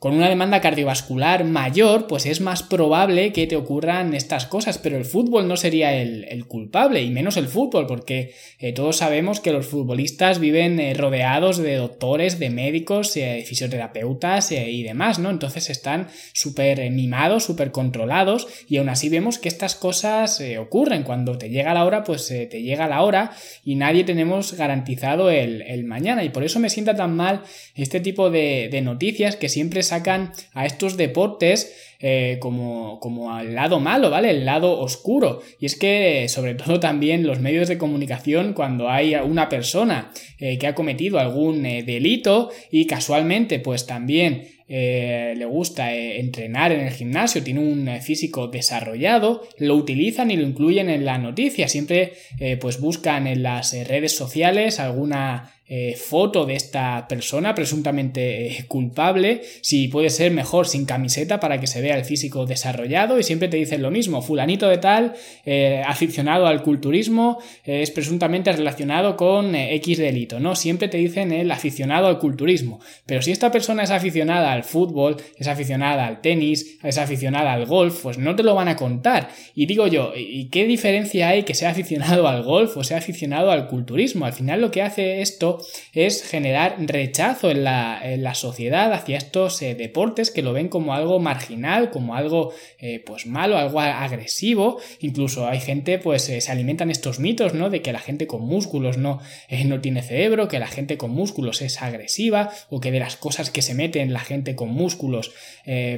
con 0.03 0.15
una 0.15 0.27
demanda 0.27 0.59
cardiovascular 0.59 1.45
mayor, 1.45 2.07
pues 2.07 2.25
es 2.25 2.41
más 2.41 2.61
probable 2.61 3.31
que 3.31 3.47
te 3.47 3.55
ocurran 3.55 4.13
estas 4.13 4.45
cosas, 4.45 4.77
pero 4.77 4.97
el 4.97 5.05
fútbol 5.05 5.47
no 5.47 5.55
sería 5.55 5.93
el, 5.93 6.45
culpable, 6.45 7.01
y 7.01 7.09
menos 7.09 7.37
el 7.37 7.47
fútbol, 7.47 7.87
porque 7.87 8.33
eh, 8.59 8.73
todos 8.73 8.97
sabemos 8.97 9.39
que 9.39 9.53
los 9.53 9.65
futbolistas 9.65 10.39
viven 10.39 10.77
eh, 10.81 10.93
rodeados 10.93 11.57
de 11.57 11.75
doctores, 11.75 12.37
de 12.37 12.49
médicos, 12.49 13.15
eh, 13.15 13.45
fisioterapeutas 13.47 14.51
y 14.51 14.83
demás, 14.83 15.19
¿no? 15.19 15.29
Entonces 15.29 15.69
están 15.69 16.09
súper 16.33 16.91
mimados, 16.91 17.45
súper 17.45 17.71
controlados, 17.71 18.49
y 18.67 18.79
aún 18.79 18.89
así 18.89 19.07
vemos 19.07 19.39
que 19.39 19.47
estas 19.47 19.73
cosas 19.73 20.43
ocurren. 20.59 21.03
Cuando 21.03 21.37
te 21.37 21.49
llega 21.49 21.73
la 21.73 21.85
hora, 21.85 22.03
pues 22.03 22.27
te 22.27 22.61
llega 22.61 22.89
la 22.89 23.03
hora, 23.03 23.31
y 23.63 23.75
nadie 23.75 24.03
tenemos 24.03 24.51
garantizado 24.51 25.29
el, 25.29 25.85
mañana, 25.85 26.25
y 26.25 26.29
por 26.29 26.43
eso 26.43 26.59
me 26.59 26.69
sienta 26.69 26.93
tan 26.93 27.15
mal 27.15 27.43
este 27.73 28.01
tipo 28.01 28.29
de, 28.29 28.81
noticias 28.83 29.37
que 29.37 29.47
siempre 29.47 29.81
sacan 29.93 30.31
a 30.53 30.65
estos 30.65 30.97
deportes 30.97 31.73
eh, 31.99 32.37
como, 32.41 32.99
como 32.99 33.33
al 33.33 33.55
lado 33.55 33.79
malo, 33.79 34.09
¿vale? 34.09 34.31
El 34.31 34.43
lado 34.43 34.79
oscuro. 34.79 35.41
Y 35.59 35.67
es 35.67 35.77
que, 35.77 36.27
sobre 36.27 36.55
todo 36.55 36.79
también 36.79 37.25
los 37.25 37.39
medios 37.39 37.69
de 37.69 37.77
comunicación, 37.77 38.53
cuando 38.53 38.89
hay 38.89 39.15
una 39.15 39.47
persona 39.47 40.11
eh, 40.39 40.57
que 40.57 40.67
ha 40.67 40.75
cometido 40.75 41.19
algún 41.19 41.65
eh, 41.65 41.83
delito 41.83 42.49
y 42.71 42.87
casualmente, 42.87 43.59
pues 43.59 43.85
también 43.85 44.47
le 44.65 45.45
gusta 45.45 45.93
entrenar 45.93 46.71
en 46.71 46.79
el 46.79 46.91
gimnasio, 46.91 47.43
tiene 47.43 47.59
un 47.59 47.87
físico 48.01 48.47
desarrollado, 48.47 49.43
lo 49.59 49.75
utilizan 49.75 50.31
y 50.31 50.37
lo 50.37 50.47
incluyen 50.47 50.89
en 50.89 51.05
la 51.05 51.19
noticia. 51.19 51.67
Siempre 51.67 52.13
pues 52.59 52.79
buscan 52.79 53.27
en 53.27 53.43
las 53.43 53.73
redes 53.87 54.15
sociales 54.15 54.79
alguna 54.79 55.53
eh, 55.65 55.95
foto 55.95 56.45
de 56.45 56.55
esta 56.55 57.07
persona 57.07 57.55
presuntamente 57.55 58.47
eh, 58.47 58.65
culpable, 58.67 59.43
si 59.61 59.87
puede 59.87 60.09
ser 60.09 60.31
mejor 60.31 60.67
sin 60.67 60.83
camiseta 60.83 61.39
para 61.39 61.61
que 61.61 61.67
se 61.67 61.79
vea 61.79 61.95
el 61.95 62.03
físico 62.03 62.45
desarrollado 62.45 63.17
y 63.17 63.23
siempre 63.23 63.47
te 63.47 63.55
dicen 63.55 63.81
lo 63.81 63.89
mismo, 63.89 64.21
fulanito 64.21 64.67
de 64.67 64.77
tal, 64.77 65.13
eh, 65.45 65.81
aficionado 65.87 66.47
al 66.47 66.63
culturismo, 66.63 67.39
es 67.63 67.91
presuntamente 67.91 68.51
relacionado 68.51 69.15
con 69.15 69.55
X 69.55 69.99
delito, 69.99 70.41
¿no? 70.41 70.57
Siempre 70.57 70.89
te 70.89 70.97
dicen 70.97 71.31
el 71.31 71.49
aficionado 71.49 72.07
al 72.07 72.19
culturismo, 72.19 72.81
pero 73.05 73.21
si 73.21 73.31
esta 73.31 73.49
persona 73.49 73.83
es 73.83 73.89
aficionada 73.91 74.51
al 74.51 74.65
fútbol, 74.65 75.15
es 75.37 75.47
aficionada 75.47 76.07
al 76.07 76.19
tenis, 76.19 76.77
es 76.83 76.97
aficionada 76.97 77.53
al 77.53 77.65
golf, 77.65 78.01
pues 78.03 78.17
no 78.17 78.35
te 78.35 78.43
lo 78.43 78.53
van 78.53 78.67
a 78.67 78.75
contar. 78.75 79.29
Y 79.55 79.65
digo 79.65 79.87
yo, 79.87 80.11
¿y 80.13 80.49
qué 80.49 80.65
diferencia 80.65 81.29
hay 81.29 81.43
que 81.43 81.53
sea 81.53 81.69
aficionado 81.69 82.27
al 82.27 82.43
golf 82.43 82.75
o 82.75 82.83
sea 82.83 82.97
aficionado 82.97 83.49
al 83.49 83.67
culturismo? 83.67 84.25
Al 84.25 84.33
final 84.33 84.59
lo 84.59 84.69
que 84.69 84.81
hace 84.81 85.21
esto 85.21 85.52
es 85.93 86.23
generar 86.23 86.75
rechazo 86.79 87.51
en 87.51 87.63
la, 87.63 88.33
sociedad 88.33 88.91
hacia 88.93 89.17
estos 89.17 89.61
eh, 89.61 89.75
deportes 89.75 90.31
que 90.31 90.41
lo 90.41 90.53
ven 90.53 90.67
como 90.67 90.93
algo 90.93 91.19
marginal, 91.19 91.91
como 91.91 92.15
algo 92.15 92.51
eh, 92.79 93.01
pues 93.05 93.27
malo, 93.27 93.57
algo 93.57 93.79
agresivo. 93.79 94.79
Incluso 94.99 95.47
hay 95.47 95.59
gente, 95.59 95.99
pues 95.99 96.27
eh, 96.29 96.41
se 96.41 96.51
alimentan 96.51 96.89
estos 96.89 97.19
mitos, 97.19 97.53
¿no? 97.53 97.69
De 97.69 97.81
que 97.81 97.93
la 97.93 97.99
gente 97.99 98.25
con 98.25 98.41
músculos 98.41 98.97
no, 98.97 99.19
no 99.65 99.81
tiene 99.81 100.01
cerebro, 100.01 100.47
que 100.47 100.59
la 100.59 100.67
gente 100.67 100.97
con 100.97 101.11
músculos 101.11 101.61
es 101.61 101.81
agresiva, 101.81 102.51
o 102.69 102.79
que 102.79 102.91
de 102.91 102.99
las 102.99 103.15
cosas 103.15 103.51
que 103.51 103.61
se 103.61 103.75
meten 103.75 104.13
la 104.13 104.19
gente 104.19 104.55
con 104.55 104.69
músculos, 104.69 105.31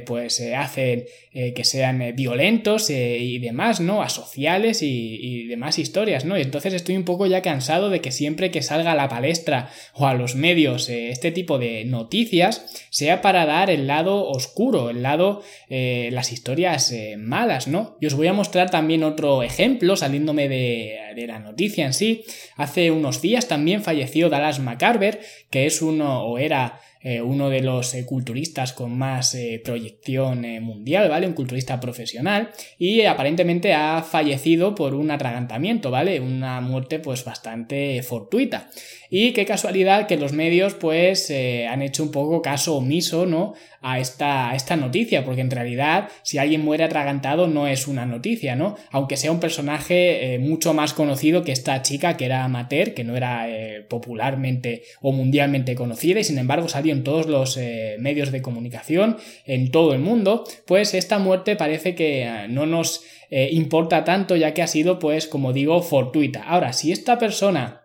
pues 0.04 0.42
hacen 0.56 1.06
que 1.32 1.64
sean 1.64 2.14
violentos 2.14 2.90
y 2.90 3.38
demás, 3.38 3.80
¿no? 3.80 4.02
Asociales 4.02 4.82
y, 4.82 5.18
y 5.20 5.46
demás 5.46 5.78
historias, 5.78 6.24
¿no? 6.24 6.38
Y 6.38 6.42
entonces 6.42 6.74
estoy 6.74 6.96
un 6.96 7.04
poco 7.04 7.26
ya 7.26 7.42
cansado 7.42 7.90
de 7.90 8.00
que 8.00 8.12
siempre 8.12 8.50
que 8.50 8.62
salga 8.62 8.92
a 8.92 8.96
la 8.96 9.08
palestra 9.08 9.45
o 9.94 10.06
a 10.06 10.14
los 10.14 10.34
medios 10.34 10.88
eh, 10.88 11.10
este 11.10 11.30
tipo 11.30 11.58
de 11.58 11.84
noticias 11.84 12.66
sea 12.90 13.22
para 13.22 13.46
dar 13.46 13.70
el 13.70 13.86
lado 13.86 14.28
oscuro, 14.28 14.90
el 14.90 15.02
lado, 15.02 15.42
eh, 15.68 16.10
las 16.12 16.32
historias 16.32 16.90
eh, 16.92 17.16
malas, 17.16 17.68
¿no? 17.68 17.96
Y 18.00 18.06
os 18.06 18.14
voy 18.14 18.26
a 18.26 18.32
mostrar 18.32 18.70
también 18.70 19.04
otro 19.04 19.42
ejemplo 19.42 19.96
saliéndome 19.96 20.48
de, 20.48 20.98
de 21.16 21.26
la 21.26 21.40
noticia 21.40 21.84
en 21.84 21.92
sí. 21.92 22.24
Hace 22.56 22.92
unos 22.92 23.20
días 23.20 23.48
también 23.48 23.82
falleció 23.82 24.28
Dallas 24.28 24.60
McCarver, 24.60 25.20
que 25.50 25.66
es 25.66 25.82
uno 25.82 26.22
o 26.22 26.38
era 26.38 26.80
eh, 27.08 27.22
uno 27.22 27.50
de 27.50 27.60
los 27.60 27.94
eh, 27.94 28.04
culturistas 28.04 28.72
con 28.72 28.98
más 28.98 29.32
eh, 29.36 29.62
proyección 29.64 30.40
mundial, 30.60 31.08
¿vale? 31.08 31.28
Un 31.28 31.34
culturista 31.34 31.78
profesional 31.78 32.50
y 32.80 33.02
aparentemente 33.02 33.74
ha 33.74 34.02
fallecido 34.02 34.74
por 34.74 34.92
un 34.92 35.12
atragantamiento, 35.12 35.92
¿vale? 35.92 36.18
Una 36.18 36.60
muerte 36.60 36.98
pues 36.98 37.24
bastante 37.24 38.02
fortuita. 38.02 38.70
Y 39.08 39.30
qué 39.34 39.44
casualidad 39.44 40.08
que 40.08 40.16
los 40.16 40.32
medios 40.32 40.74
pues 40.74 41.30
han 41.30 41.82
hecho 41.82 42.02
un 42.02 42.10
poco 42.10 42.42
caso 42.42 42.74
omiso, 42.74 43.24
¿no? 43.24 43.54
A 43.82 44.00
esta, 44.00 44.52
esta 44.56 44.74
noticia, 44.74 45.24
porque 45.24 45.42
en 45.42 45.50
realidad 45.52 46.08
si 46.24 46.38
alguien 46.38 46.64
muere 46.64 46.82
atragantado 46.82 47.46
no 47.46 47.68
es 47.68 47.86
una 47.86 48.04
noticia, 48.04 48.56
¿no? 48.56 48.74
Aunque 48.90 49.16
sea 49.16 49.30
un 49.30 49.38
personaje 49.38 50.40
mucho 50.40 50.74
más 50.74 50.92
conocido 50.92 51.05
que 51.44 51.52
esta 51.52 51.82
chica 51.82 52.16
que 52.16 52.24
era 52.24 52.44
amateur, 52.44 52.94
que 52.94 53.04
no 53.04 53.16
era 53.16 53.46
popularmente 53.88 54.82
o 55.00 55.12
mundialmente 55.12 55.74
conocida 55.74 56.20
y 56.20 56.24
sin 56.24 56.38
embargo 56.38 56.68
salió 56.68 56.92
en 56.92 57.04
todos 57.04 57.26
los 57.26 57.56
eh, 57.56 57.96
medios 57.98 58.32
de 58.32 58.42
comunicación, 58.42 59.16
en 59.44 59.70
todo 59.70 59.92
el 59.94 60.00
mundo, 60.00 60.44
pues 60.66 60.94
esta 60.94 61.18
muerte 61.18 61.56
parece 61.56 61.94
que 61.94 62.22
eh, 62.22 62.46
no 62.48 62.66
nos 62.66 63.02
eh, 63.30 63.48
importa 63.52 64.04
tanto 64.04 64.36
ya 64.36 64.54
que 64.54 64.62
ha 64.62 64.66
sido, 64.66 64.98
pues, 64.98 65.26
como 65.26 65.52
digo, 65.52 65.82
fortuita. 65.82 66.42
Ahora, 66.42 66.72
si 66.72 66.92
esta 66.92 67.18
persona 67.18 67.82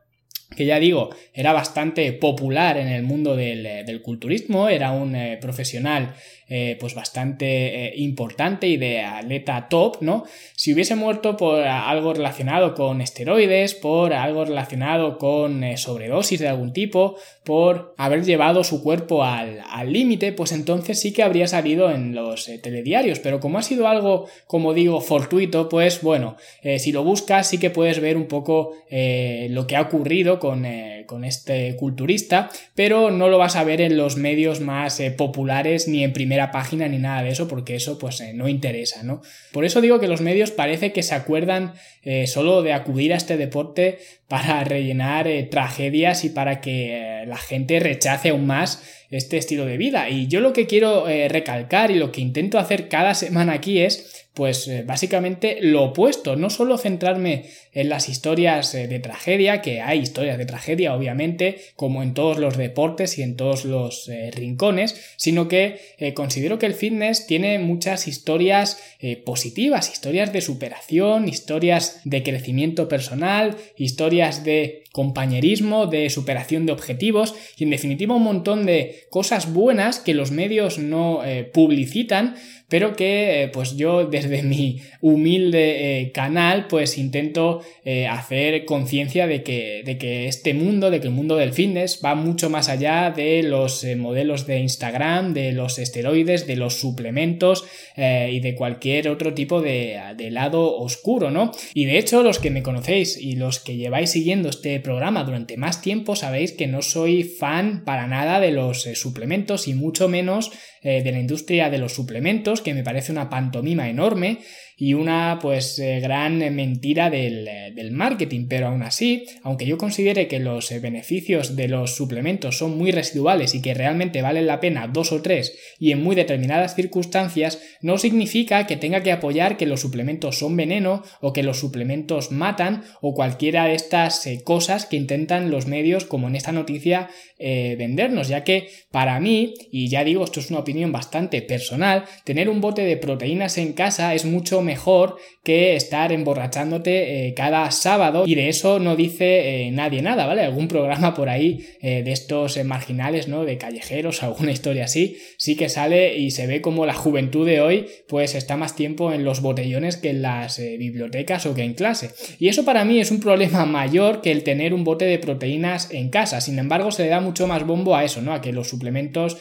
que 0.56 0.66
ya 0.66 0.80
digo, 0.80 1.12
era 1.34 1.54
bastante 1.54 2.12
popular 2.12 2.78
en 2.78 2.90
el 2.90 3.04
mundo 3.04 3.38
del, 3.38 4.02
culturismo, 4.04 4.68
era 4.68 4.92
un 4.92 5.16
profesional 5.40 6.14
eh, 6.54 6.76
pues 6.82 6.96
bastante 6.96 7.46
eh, 7.86 7.94
importante 7.96 8.68
y 8.68 8.76
de 8.76 9.00
atleta 9.00 9.70
top, 9.70 10.00
¿no? 10.02 10.26
Si 10.58 10.74
hubiese 10.74 10.98
muerto 10.98 11.38
por 11.38 11.64
algo 11.64 12.14
relacionado 12.14 12.76
con 12.76 13.00
esteroides, 13.00 13.74
por 13.74 14.12
algo 14.12 14.44
relacionado 14.44 15.18
con 15.18 15.64
eh, 15.64 15.78
sobredosis 15.78 16.42
de 16.42 16.50
algún 16.50 16.74
tipo, 16.74 17.16
por 17.46 17.96
haber 17.98 18.26
llevado 18.26 18.66
su 18.66 18.84
cuerpo 18.84 19.24
al 19.24 19.62
límite, 19.94 20.34
pues 20.34 20.52
entonces 20.52 21.00
sí 21.00 21.14
que 21.14 21.24
habría 21.24 21.48
salido 21.48 21.90
en 21.90 22.14
los 22.16 22.52
telediarios, 22.62 23.20
pero 23.20 23.40
como 23.40 23.58
ha 23.58 23.64
sido 23.64 23.88
algo, 23.88 24.28
como 24.46 24.74
digo, 24.74 25.00
fortuito, 25.00 25.70
pues 25.70 26.02
bueno, 26.02 26.36
si 26.78 26.92
lo 26.92 27.04
buscas 27.04 27.48
sí 27.48 27.60
que 27.60 27.70
puedes 27.70 28.00
ver 28.00 28.18
un 28.18 28.28
poco 28.28 28.74
lo 28.92 29.68
que 29.68 29.76
ha 29.76 29.82
ocurrido 29.82 30.38
con, 30.40 30.66
con, 31.06 31.24
este 31.24 31.76
culturista, 31.76 32.50
pero 32.76 33.12
no 33.12 33.30
lo 33.30 33.38
vas 33.38 33.56
a 33.56 33.64
ver 33.64 33.82
en 33.82 33.98
los 33.98 34.18
medios 34.18 34.60
más 34.60 35.02
populares 35.18 35.88
ni 35.88 36.04
en 36.04 36.14
primera 36.14 36.52
página 36.52 36.88
ni 36.88 36.98
nada 36.98 37.24
de 37.24 37.30
eso, 37.30 37.48
porque 37.48 37.76
eso 37.76 37.98
pues 37.98 38.20
eh, 38.22 38.34
no 38.34 38.48
interesa, 38.48 39.04
¿no? 39.04 39.22
Por 39.52 39.66
eso 39.66 39.82
digo 39.82 40.00
que 40.00 40.08
los 40.08 40.22
medios 40.22 40.52
parece 40.52 40.92
que 40.92 41.04
se 41.04 41.16
acuerdan 41.16 41.74
eh, 42.04 42.28
solo 42.28 42.62
de 42.62 42.74
acudir 42.74 43.14
a 43.14 43.18
este 43.18 43.38
deporte 43.38 44.00
para 44.28 44.64
rellenar 44.64 45.28
eh, 45.28 45.44
tragedias 45.44 46.24
y 46.24 46.30
para 46.30 46.62
que 46.62 47.24
la 47.28 47.38
gente 47.38 47.80
rechace 47.80 48.30
aún 48.30 48.48
más 48.48 48.84
este 49.10 49.38
estilo 49.38 49.66
de 49.66 49.78
vida. 49.78 50.10
Y 50.10 50.28
yo 50.28 50.40
lo 50.40 50.54
que 50.54 50.68
quiero 50.68 51.06
recalcar 51.06 51.92
y 51.92 51.96
lo 51.96 52.12
que 52.14 52.22
intento 52.22 52.60
hacer 52.60 52.88
cada 52.88 53.14
semana 53.14 53.54
aquí 53.54 53.80
es 53.80 54.11
pues 54.34 54.66
eh, 54.70 54.84
básicamente 54.86 55.58
lo 55.62 55.84
opuesto, 55.84 56.38
no 56.38 56.50
solo 56.50 56.78
centrarme 56.78 57.48
en 57.74 57.90
las 57.90 58.08
historias 58.08 58.74
eh, 58.74 58.88
de 58.88 59.00
tragedia, 59.00 59.62
que 59.62 59.82
hay 59.82 60.00
historias 60.00 60.38
de 60.38 60.46
tragedia 60.46 60.96
obviamente, 60.96 61.60
como 61.76 62.02
en 62.02 62.14
todos 62.14 62.38
los 62.38 62.56
deportes 62.56 63.18
y 63.18 63.24
en 63.24 63.36
todos 63.36 63.66
los 63.66 64.08
eh, 64.08 64.32
rincones, 64.32 65.14
sino 65.18 65.48
que 65.48 65.82
considero 66.16 66.60
que 66.60 66.66
el 66.66 66.74
fitness 66.74 67.28
tiene 67.28 67.60
muchas 67.60 68.08
historias 68.08 68.80
positivas, 69.26 69.92
historias 69.92 70.34
de 70.34 70.42
superación, 70.42 71.28
historias 71.28 72.02
de 72.04 72.24
crecimiento 72.24 72.88
personal, 72.88 73.58
historias 73.78 74.44
de 74.44 74.84
compañerismo, 74.92 75.88
de 75.88 76.10
superación 76.10 76.66
de 76.66 76.72
objetivos 76.72 77.36
y 77.58 77.66
en 77.66 77.70
definitiva 77.70 78.16
un 78.16 78.24
montón 78.24 78.66
de 78.66 79.06
cosas 79.10 79.54
buenas 79.54 80.00
que 80.00 80.14
los 80.14 80.32
medios 80.32 80.78
no 80.78 81.22
publicitan 81.54 82.36
pero 82.72 82.96
que 82.96 83.44
eh, 83.44 83.48
pues 83.50 83.76
yo 83.76 84.06
desde 84.06 84.44
mi 84.44 84.80
humilde 85.02 86.00
eh, 86.00 86.12
canal 86.14 86.68
pues 86.68 86.98
intento 86.98 87.62
eh, 87.84 88.08
hacer 88.08 88.64
conciencia 88.64 89.28
de 89.28 89.44
que, 89.44 89.84
de 89.84 89.98
que 89.98 90.28
este 90.30 90.54
mundo, 90.54 90.90
de 90.90 91.02
que 91.02 91.08
el 91.08 91.14
mundo 91.14 91.36
del 91.36 91.52
fitness 91.52 92.00
va 92.04 92.16
mucho 92.16 92.50
más 92.50 92.70
allá 92.70 93.12
de 93.12 93.44
los 93.44 93.86
modelos 93.98 94.48
de 94.48 94.60
Instagram, 94.60 95.34
de 95.34 95.52
los 95.52 95.80
esteroides, 95.80 96.48
de 96.48 96.56
los 96.56 96.76
suplementos 96.76 97.66
y 97.98 98.40
de 98.40 98.56
cualquier 98.56 99.10
otro 99.10 99.34
tipo 99.34 99.62
de, 99.62 100.00
de, 100.16 100.32
lado 100.32 100.78
oscuro, 100.78 101.30
¿no? 101.30 101.52
Y 101.74 101.86
de 101.86 101.98
hecho 101.98 102.24
los 102.24 102.40
que 102.40 102.52
me 102.52 102.64
conocéis 102.64 103.18
y 103.18 103.36
los 103.36 103.60
que 103.60 103.76
lleváis 103.76 104.12
siguiendo 104.12 104.48
este 104.48 104.80
programa 104.80 105.26
durante 105.26 105.58
más 105.58 105.82
tiempo 105.82 106.16
sabéis 106.16 106.54
que 106.54 106.68
no 106.68 106.82
soy 106.82 107.24
fan 107.24 107.84
para 107.84 108.08
nada 108.08 108.40
de 108.40 108.52
los 108.52 108.84
suplementos 108.94 109.68
y 109.68 109.74
mucho 109.74 110.08
menos 110.08 110.52
de 110.82 111.12
la 111.12 111.20
industria 111.20 111.70
de 111.70 111.78
los 111.78 111.94
suplementos 111.94 112.62
que 112.62 112.74
me 112.74 112.84
parece 112.84 113.12
una 113.12 113.30
pantomima 113.30 113.88
enorme 113.90 114.40
y 114.82 114.96
una 114.96 115.38
pues 115.40 115.78
eh, 115.78 116.00
gran 116.00 116.40
mentira 116.56 117.12
eh, 117.14 117.72
del, 117.76 117.92
marketing, 117.92 118.48
pero 118.50 118.66
aún 118.66 118.82
así, 118.82 119.26
aunque 119.44 119.68
yo 119.68 119.78
considere 119.78 120.28
que 120.28 120.40
los 120.40 120.72
eh, 120.72 120.80
beneficios 120.80 121.56
de 121.56 121.68
los 121.68 121.96
suplementos 121.96 122.58
son 122.58 122.80
muy 122.80 122.90
residuales 122.90 123.54
y 123.54 123.62
que 123.62 123.76
realmente 123.76 124.24
valen 124.24 124.48
la 124.48 124.60
pena 124.60 124.88
dos 124.88 125.12
o 125.12 125.22
tres 125.22 125.56
y 125.78 125.92
en 125.92 126.02
muy 126.02 126.16
determinadas 126.16 126.74
circunstancias, 126.74 127.62
no 127.82 128.00
significa 128.00 128.66
que 128.66 128.76
tenga 128.76 129.04
que 129.04 129.12
apoyar 129.12 129.56
que 129.56 129.68
los 129.68 129.82
suplementos 129.82 130.40
son 130.40 130.58
veneno 130.58 131.04
o 131.20 131.32
que 131.32 131.44
los 131.44 131.60
suplementos 131.60 132.32
matan 132.32 132.84
o 133.02 133.14
cualquiera 133.14 133.66
de 133.66 133.76
estas 133.76 134.28
cosas 134.44 134.88
que 134.88 134.98
intentan 134.98 135.52
los 135.52 135.68
medios, 135.68 136.06
como 136.06 136.28
en 136.28 136.36
esta 136.36 136.52
noticia, 136.52 137.10
vendernos, 137.38 138.28
ya 138.28 138.44
que 138.44 138.70
para 138.92 139.20
mí, 139.20 139.56
y 139.72 139.90
ya 139.90 140.04
digo, 140.04 140.24
esto 140.24 140.40
es 140.40 140.52
una 140.52 140.60
opinión 140.60 140.92
bastante 140.92 141.42
personal, 141.42 142.06
tener 142.24 142.50
un 142.50 142.62
bote 142.62 142.84
de 142.84 142.98
proteínas 142.98 143.58
en 143.58 143.74
casa 143.74 144.14
es 144.14 144.26
mucho 144.26 144.62
mejor 144.62 144.71
mejor 144.72 145.18
que 145.44 145.76
estar 145.76 146.12
emborrachándote 146.12 147.28
eh, 147.28 147.34
cada 147.34 147.70
sábado 147.72 148.26
y 148.28 148.36
de 148.36 148.48
eso 148.48 148.80
no 148.80 148.96
dice 148.96 149.66
eh, 149.66 149.72
nadie 149.72 150.02
nada, 150.02 150.28
¿vale? 150.28 150.44
Algún 150.44 150.68
programa 150.68 151.16
por 151.16 151.30
ahí 151.30 151.66
eh, 151.82 152.04
de 152.04 152.12
estos 152.12 152.64
marginales, 152.64 153.28
¿no? 153.28 153.44
De 153.44 153.58
callejeros, 153.58 154.22
alguna 154.24 154.52
historia 154.52 154.86
así, 154.86 155.18
sí 155.38 155.56
que 155.56 155.68
sale 155.68 156.16
y 156.16 156.32
se 156.32 156.46
ve 156.48 156.62
como 156.62 156.86
la 156.86 156.94
juventud 156.94 157.46
de 157.46 157.60
hoy 157.60 157.88
pues 158.08 158.36
está 158.36 158.56
más 158.56 158.76
tiempo 158.76 159.12
en 159.12 159.26
los 159.26 159.42
botellones 159.42 159.98
que 159.98 160.12
en 160.12 160.22
las 160.22 160.60
bibliotecas 160.60 161.46
o 161.46 161.56
que 161.56 161.64
en 161.64 161.74
clase. 161.74 162.12
Y 162.40 162.48
eso 162.48 162.64
para 162.64 162.86
mí 162.86 163.00
es 163.00 163.12
un 163.12 163.20
problema 163.20 163.66
mayor 163.80 164.22
que 164.22 164.32
el 164.32 164.44
tener 164.44 164.74
un 164.74 164.84
bote 164.84 165.06
de 165.06 165.18
proteínas 165.18 165.92
en 165.92 166.10
casa. 166.10 166.40
Sin 166.40 166.60
embargo, 166.60 166.92
se 166.92 167.04
le 167.04 167.10
da 167.10 167.20
mucho 167.20 167.48
más 167.48 167.66
bombo 167.66 167.96
a 167.96 168.06
eso, 168.06 168.22
¿no? 168.22 168.34
A 168.34 168.42
que 168.42 168.54
los 168.54 168.70
suplementos 168.70 169.38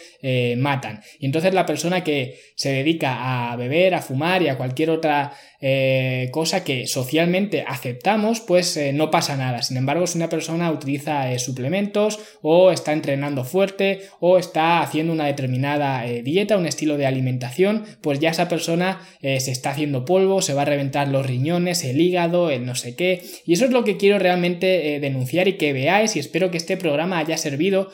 matan. 0.56 1.00
Y 1.18 1.26
entonces 1.26 1.54
la 1.54 1.66
persona 1.66 2.02
que 2.02 2.38
se 2.54 2.72
dedica 2.72 3.50
a 3.50 3.56
beber, 3.56 3.94
a 3.94 4.02
fumar 4.02 4.42
y 4.42 4.48
a 4.48 4.56
cualquier 4.56 4.90
otra 4.90 5.09
eh, 5.62 6.28
cosa 6.32 6.64
que 6.64 6.86
socialmente 6.86 7.64
aceptamos, 7.66 8.40
pues 8.40 8.76
eh, 8.78 8.92
no 8.94 9.10
pasa 9.10 9.36
nada. 9.36 9.62
Sin 9.62 9.76
embargo, 9.76 10.06
si 10.06 10.16
una 10.16 10.30
persona 10.30 10.70
utiliza 10.72 11.30
eh, 11.30 11.38
suplementos 11.38 12.18
o 12.40 12.70
está 12.70 12.92
entrenando 12.92 13.44
fuerte 13.44 14.00
o 14.20 14.38
está 14.38 14.80
haciendo 14.80 15.12
una 15.12 15.26
determinada 15.26 16.02
dieta, 16.24 16.56
un 16.56 16.66
estilo 16.66 16.96
de 16.96 17.06
alimentación, 17.06 17.84
pues 18.00 18.20
ya 18.20 18.30
esa 18.30 18.48
persona 18.48 19.00
se 19.20 19.36
está 19.36 19.70
haciendo 19.70 20.04
polvo, 20.04 20.40
se 20.40 20.54
va 20.54 20.62
a 20.62 20.64
reventar 20.64 21.08
los 21.08 21.26
riñones, 21.26 21.84
el 21.84 22.00
hígado, 22.00 22.50
el 22.50 22.64
no 22.64 22.74
sé 22.74 22.96
qué. 22.96 23.22
Y 23.44 23.52
eso 23.52 23.66
es 23.66 23.70
lo 23.70 23.84
que 23.84 23.96
quiero 23.96 24.18
realmente 24.18 24.98
denunciar 25.00 25.48
y 25.48 25.54
que 25.54 25.72
veáis 25.72 26.16
y 26.16 26.20
espero 26.20 26.50
que 26.50 26.56
este 26.56 26.76
programa 26.76 27.18
haya 27.18 27.36
servido 27.36 27.90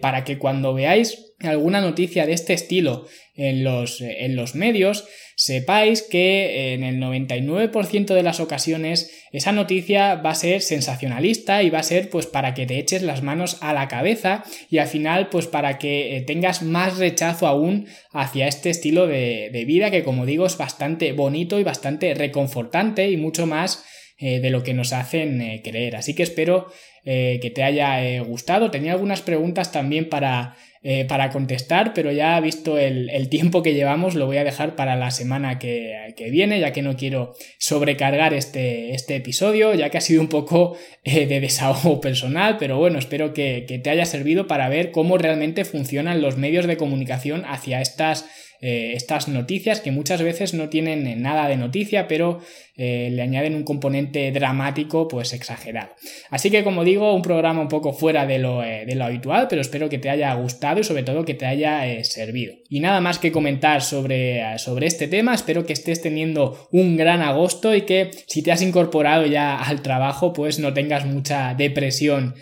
para 0.00 0.24
que 0.24 0.38
cuando 0.38 0.74
veáis 0.74 1.29
alguna 1.40 1.80
noticia 1.80 2.26
de 2.26 2.32
este 2.32 2.52
estilo 2.52 3.06
en 3.34 3.64
los, 3.64 4.00
en 4.00 4.36
los 4.36 4.54
medios, 4.54 5.06
sepáis 5.40 6.02
que 6.02 6.74
en 6.74 6.84
el 6.84 6.98
99% 6.98 8.12
de 8.12 8.22
las 8.22 8.40
ocasiones 8.40 9.10
esa 9.32 9.52
noticia 9.52 10.16
va 10.16 10.32
a 10.32 10.34
ser 10.34 10.60
sensacionalista 10.60 11.62
y 11.62 11.70
va 11.70 11.78
a 11.78 11.82
ser 11.82 12.10
pues 12.10 12.26
para 12.26 12.52
que 12.52 12.66
te 12.66 12.78
eches 12.78 13.00
las 13.00 13.22
manos 13.22 13.56
a 13.62 13.72
la 13.72 13.88
cabeza 13.88 14.44
y 14.68 14.76
al 14.76 14.88
final 14.88 15.30
pues 15.30 15.46
para 15.46 15.78
que 15.78 16.16
eh, 16.16 16.20
tengas 16.20 16.62
más 16.62 16.98
rechazo 16.98 17.46
aún 17.46 17.86
hacia 18.12 18.48
este 18.48 18.68
estilo 18.68 19.06
de, 19.06 19.48
de 19.50 19.64
vida 19.64 19.90
que 19.90 20.04
como 20.04 20.26
digo 20.26 20.44
es 20.44 20.58
bastante 20.58 21.12
bonito 21.12 21.58
y 21.58 21.64
bastante 21.64 22.12
reconfortante 22.12 23.10
y 23.10 23.16
mucho 23.16 23.46
más 23.46 23.82
eh, 24.18 24.40
de 24.40 24.50
lo 24.50 24.62
que 24.62 24.74
nos 24.74 24.92
hacen 24.92 25.40
eh, 25.40 25.62
creer. 25.64 25.96
Así 25.96 26.14
que 26.14 26.22
espero 26.22 26.70
que 27.02 27.50
te 27.54 27.62
haya 27.62 28.20
gustado. 28.20 28.70
Tenía 28.70 28.92
algunas 28.92 29.22
preguntas 29.22 29.72
también 29.72 30.10
para 30.10 30.54
eh, 30.82 31.04
para 31.04 31.28
contestar, 31.30 31.92
pero 31.92 32.10
ya 32.10 32.40
visto 32.40 32.78
el, 32.78 33.28
tiempo 33.28 33.62
que 33.62 33.74
llevamos, 33.74 34.14
lo 34.14 34.24
voy 34.24 34.38
a 34.38 34.44
dejar 34.44 34.76
para 34.76 34.96
la 34.96 35.10
semana 35.10 35.58
que, 35.58 36.14
viene, 36.30 36.58
ya 36.58 36.72
que 36.72 36.80
no 36.80 36.96
quiero 36.96 37.34
sobrecargar 37.58 38.32
este, 38.32 38.94
este, 38.94 39.16
episodio, 39.16 39.74
ya 39.74 39.90
que 39.90 39.98
ha 39.98 40.00
sido 40.00 40.22
un 40.22 40.28
poco 40.28 40.78
eh, 41.04 41.26
de 41.26 41.40
desahogo 41.40 42.00
personal, 42.00 42.56
pero 42.58 42.78
bueno, 42.78 42.98
espero 42.98 43.34
que, 43.34 43.66
que 43.68 43.78
te 43.78 43.90
haya 43.90 44.06
servido 44.06 44.46
para 44.46 44.70
ver 44.70 44.90
cómo 44.90 45.18
realmente 45.18 45.66
funcionan 45.66 46.22
los 46.22 46.38
medios 46.38 46.66
de 46.66 46.78
comunicación 46.78 47.44
hacia 47.44 47.82
estas 47.82 48.24
eh, 48.62 48.92
estas 48.94 49.26
noticias 49.26 49.80
que 49.80 49.90
muchas 49.90 50.20
veces 50.20 50.52
no 50.52 50.68
tienen 50.68 51.22
nada 51.22 51.48
de 51.48 51.56
noticia, 51.56 52.06
pero 52.08 52.40
eh, 52.80 53.10
le 53.10 53.22
añaden 53.22 53.54
un 53.54 53.64
componente 53.64 54.30
dramático 54.32 55.08
pues 55.08 55.32
exagerado. 55.32 55.90
Así 56.30 56.50
que 56.50 56.64
como 56.64 56.84
digo, 56.84 57.14
un 57.14 57.22
programa 57.22 57.60
un 57.60 57.68
poco 57.68 57.92
fuera 57.92 58.26
de 58.26 58.38
lo, 58.38 58.62
eh, 58.62 58.84
de 58.86 58.94
lo 58.94 59.04
habitual, 59.04 59.46
pero 59.48 59.60
espero 59.60 59.88
que 59.88 59.98
te 59.98 60.10
haya 60.10 60.32
gustado 60.34 60.80
y 60.80 60.84
sobre 60.84 61.02
todo 61.02 61.24
que 61.24 61.34
te 61.34 61.46
haya 61.46 61.82
servido. 62.04 62.54
Y 62.68 62.80
nada 62.80 63.00
más 63.00 63.18
que 63.18 63.32
comentar 63.32 63.82
sobre, 63.82 64.58
sobre 64.58 64.86
este 64.86 65.08
tema, 65.08 65.34
espero 65.34 65.66
que 65.66 65.72
estés 65.72 66.02
teniendo 66.02 66.68
un 66.70 66.96
gran 66.96 67.22
agosto 67.22 67.74
y 67.74 67.82
que 67.82 68.10
si 68.26 68.42
te 68.42 68.52
has 68.52 68.62
incorporado 68.62 69.26
ya 69.26 69.58
al 69.58 69.82
trabajo 69.82 70.32
pues 70.32 70.58
no 70.58 70.72
tengas 70.72 71.04
mucha 71.06 71.54
depresión 71.54 72.34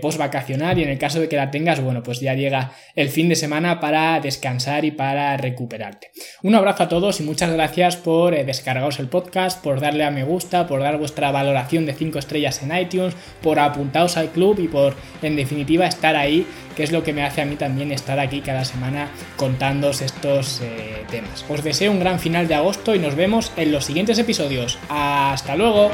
post 0.00 0.18
vacacional 0.18 0.78
y 0.78 0.82
en 0.82 0.88
el 0.88 0.98
caso 0.98 1.20
de 1.20 1.28
que 1.28 1.36
la 1.36 1.50
tengas, 1.50 1.82
bueno, 1.82 2.02
pues 2.02 2.20
ya 2.20 2.32
llega 2.32 2.72
el 2.94 3.10
fin 3.10 3.28
de 3.28 3.36
semana 3.36 3.78
para 3.78 4.18
descansar 4.20 4.86
y 4.86 4.90
para 4.90 5.36
recuperar 5.36 5.86
un 6.42 6.54
abrazo 6.54 6.84
a 6.84 6.88
todos 6.88 7.20
y 7.20 7.22
muchas 7.22 7.52
gracias 7.52 7.96
por 7.96 8.34
eh, 8.34 8.44
descargaros 8.44 8.98
el 8.98 9.08
podcast, 9.08 9.62
por 9.62 9.80
darle 9.86 10.04
a 10.04 10.10
me 10.10 10.24
gusta, 10.24 10.66
por 10.66 10.80
dar 10.80 10.98
vuestra 10.98 11.30
valoración 11.30 11.86
de 11.86 11.94
5 11.94 12.18
estrellas 12.18 12.62
en 12.62 12.76
iTunes, 12.76 13.14
por 13.42 13.58
apuntaros 13.58 14.16
al 14.16 14.30
club 14.30 14.58
y 14.60 14.68
por, 14.68 14.94
en 15.22 15.36
definitiva, 15.36 15.86
estar 15.86 16.16
ahí, 16.16 16.46
que 16.76 16.82
es 16.82 16.92
lo 16.92 17.02
que 17.02 17.12
me 17.12 17.24
hace 17.24 17.42
a 17.42 17.46
mí 17.46 17.56
también 17.56 17.92
estar 17.92 18.18
aquí 18.18 18.40
cada 18.40 18.64
semana 18.64 19.08
contándoos 19.36 20.02
estos 20.02 20.60
eh, 20.60 21.04
temas. 21.10 21.44
Os 21.48 21.62
deseo 21.62 21.92
un 21.92 22.00
gran 22.00 22.18
final 22.18 22.48
de 22.48 22.54
agosto 22.54 22.94
y 22.94 22.98
nos 22.98 23.14
vemos 23.14 23.52
en 23.56 23.72
los 23.72 23.84
siguientes 23.84 24.18
episodios. 24.18 24.78
¡Hasta 24.88 25.56
luego! 25.56 25.90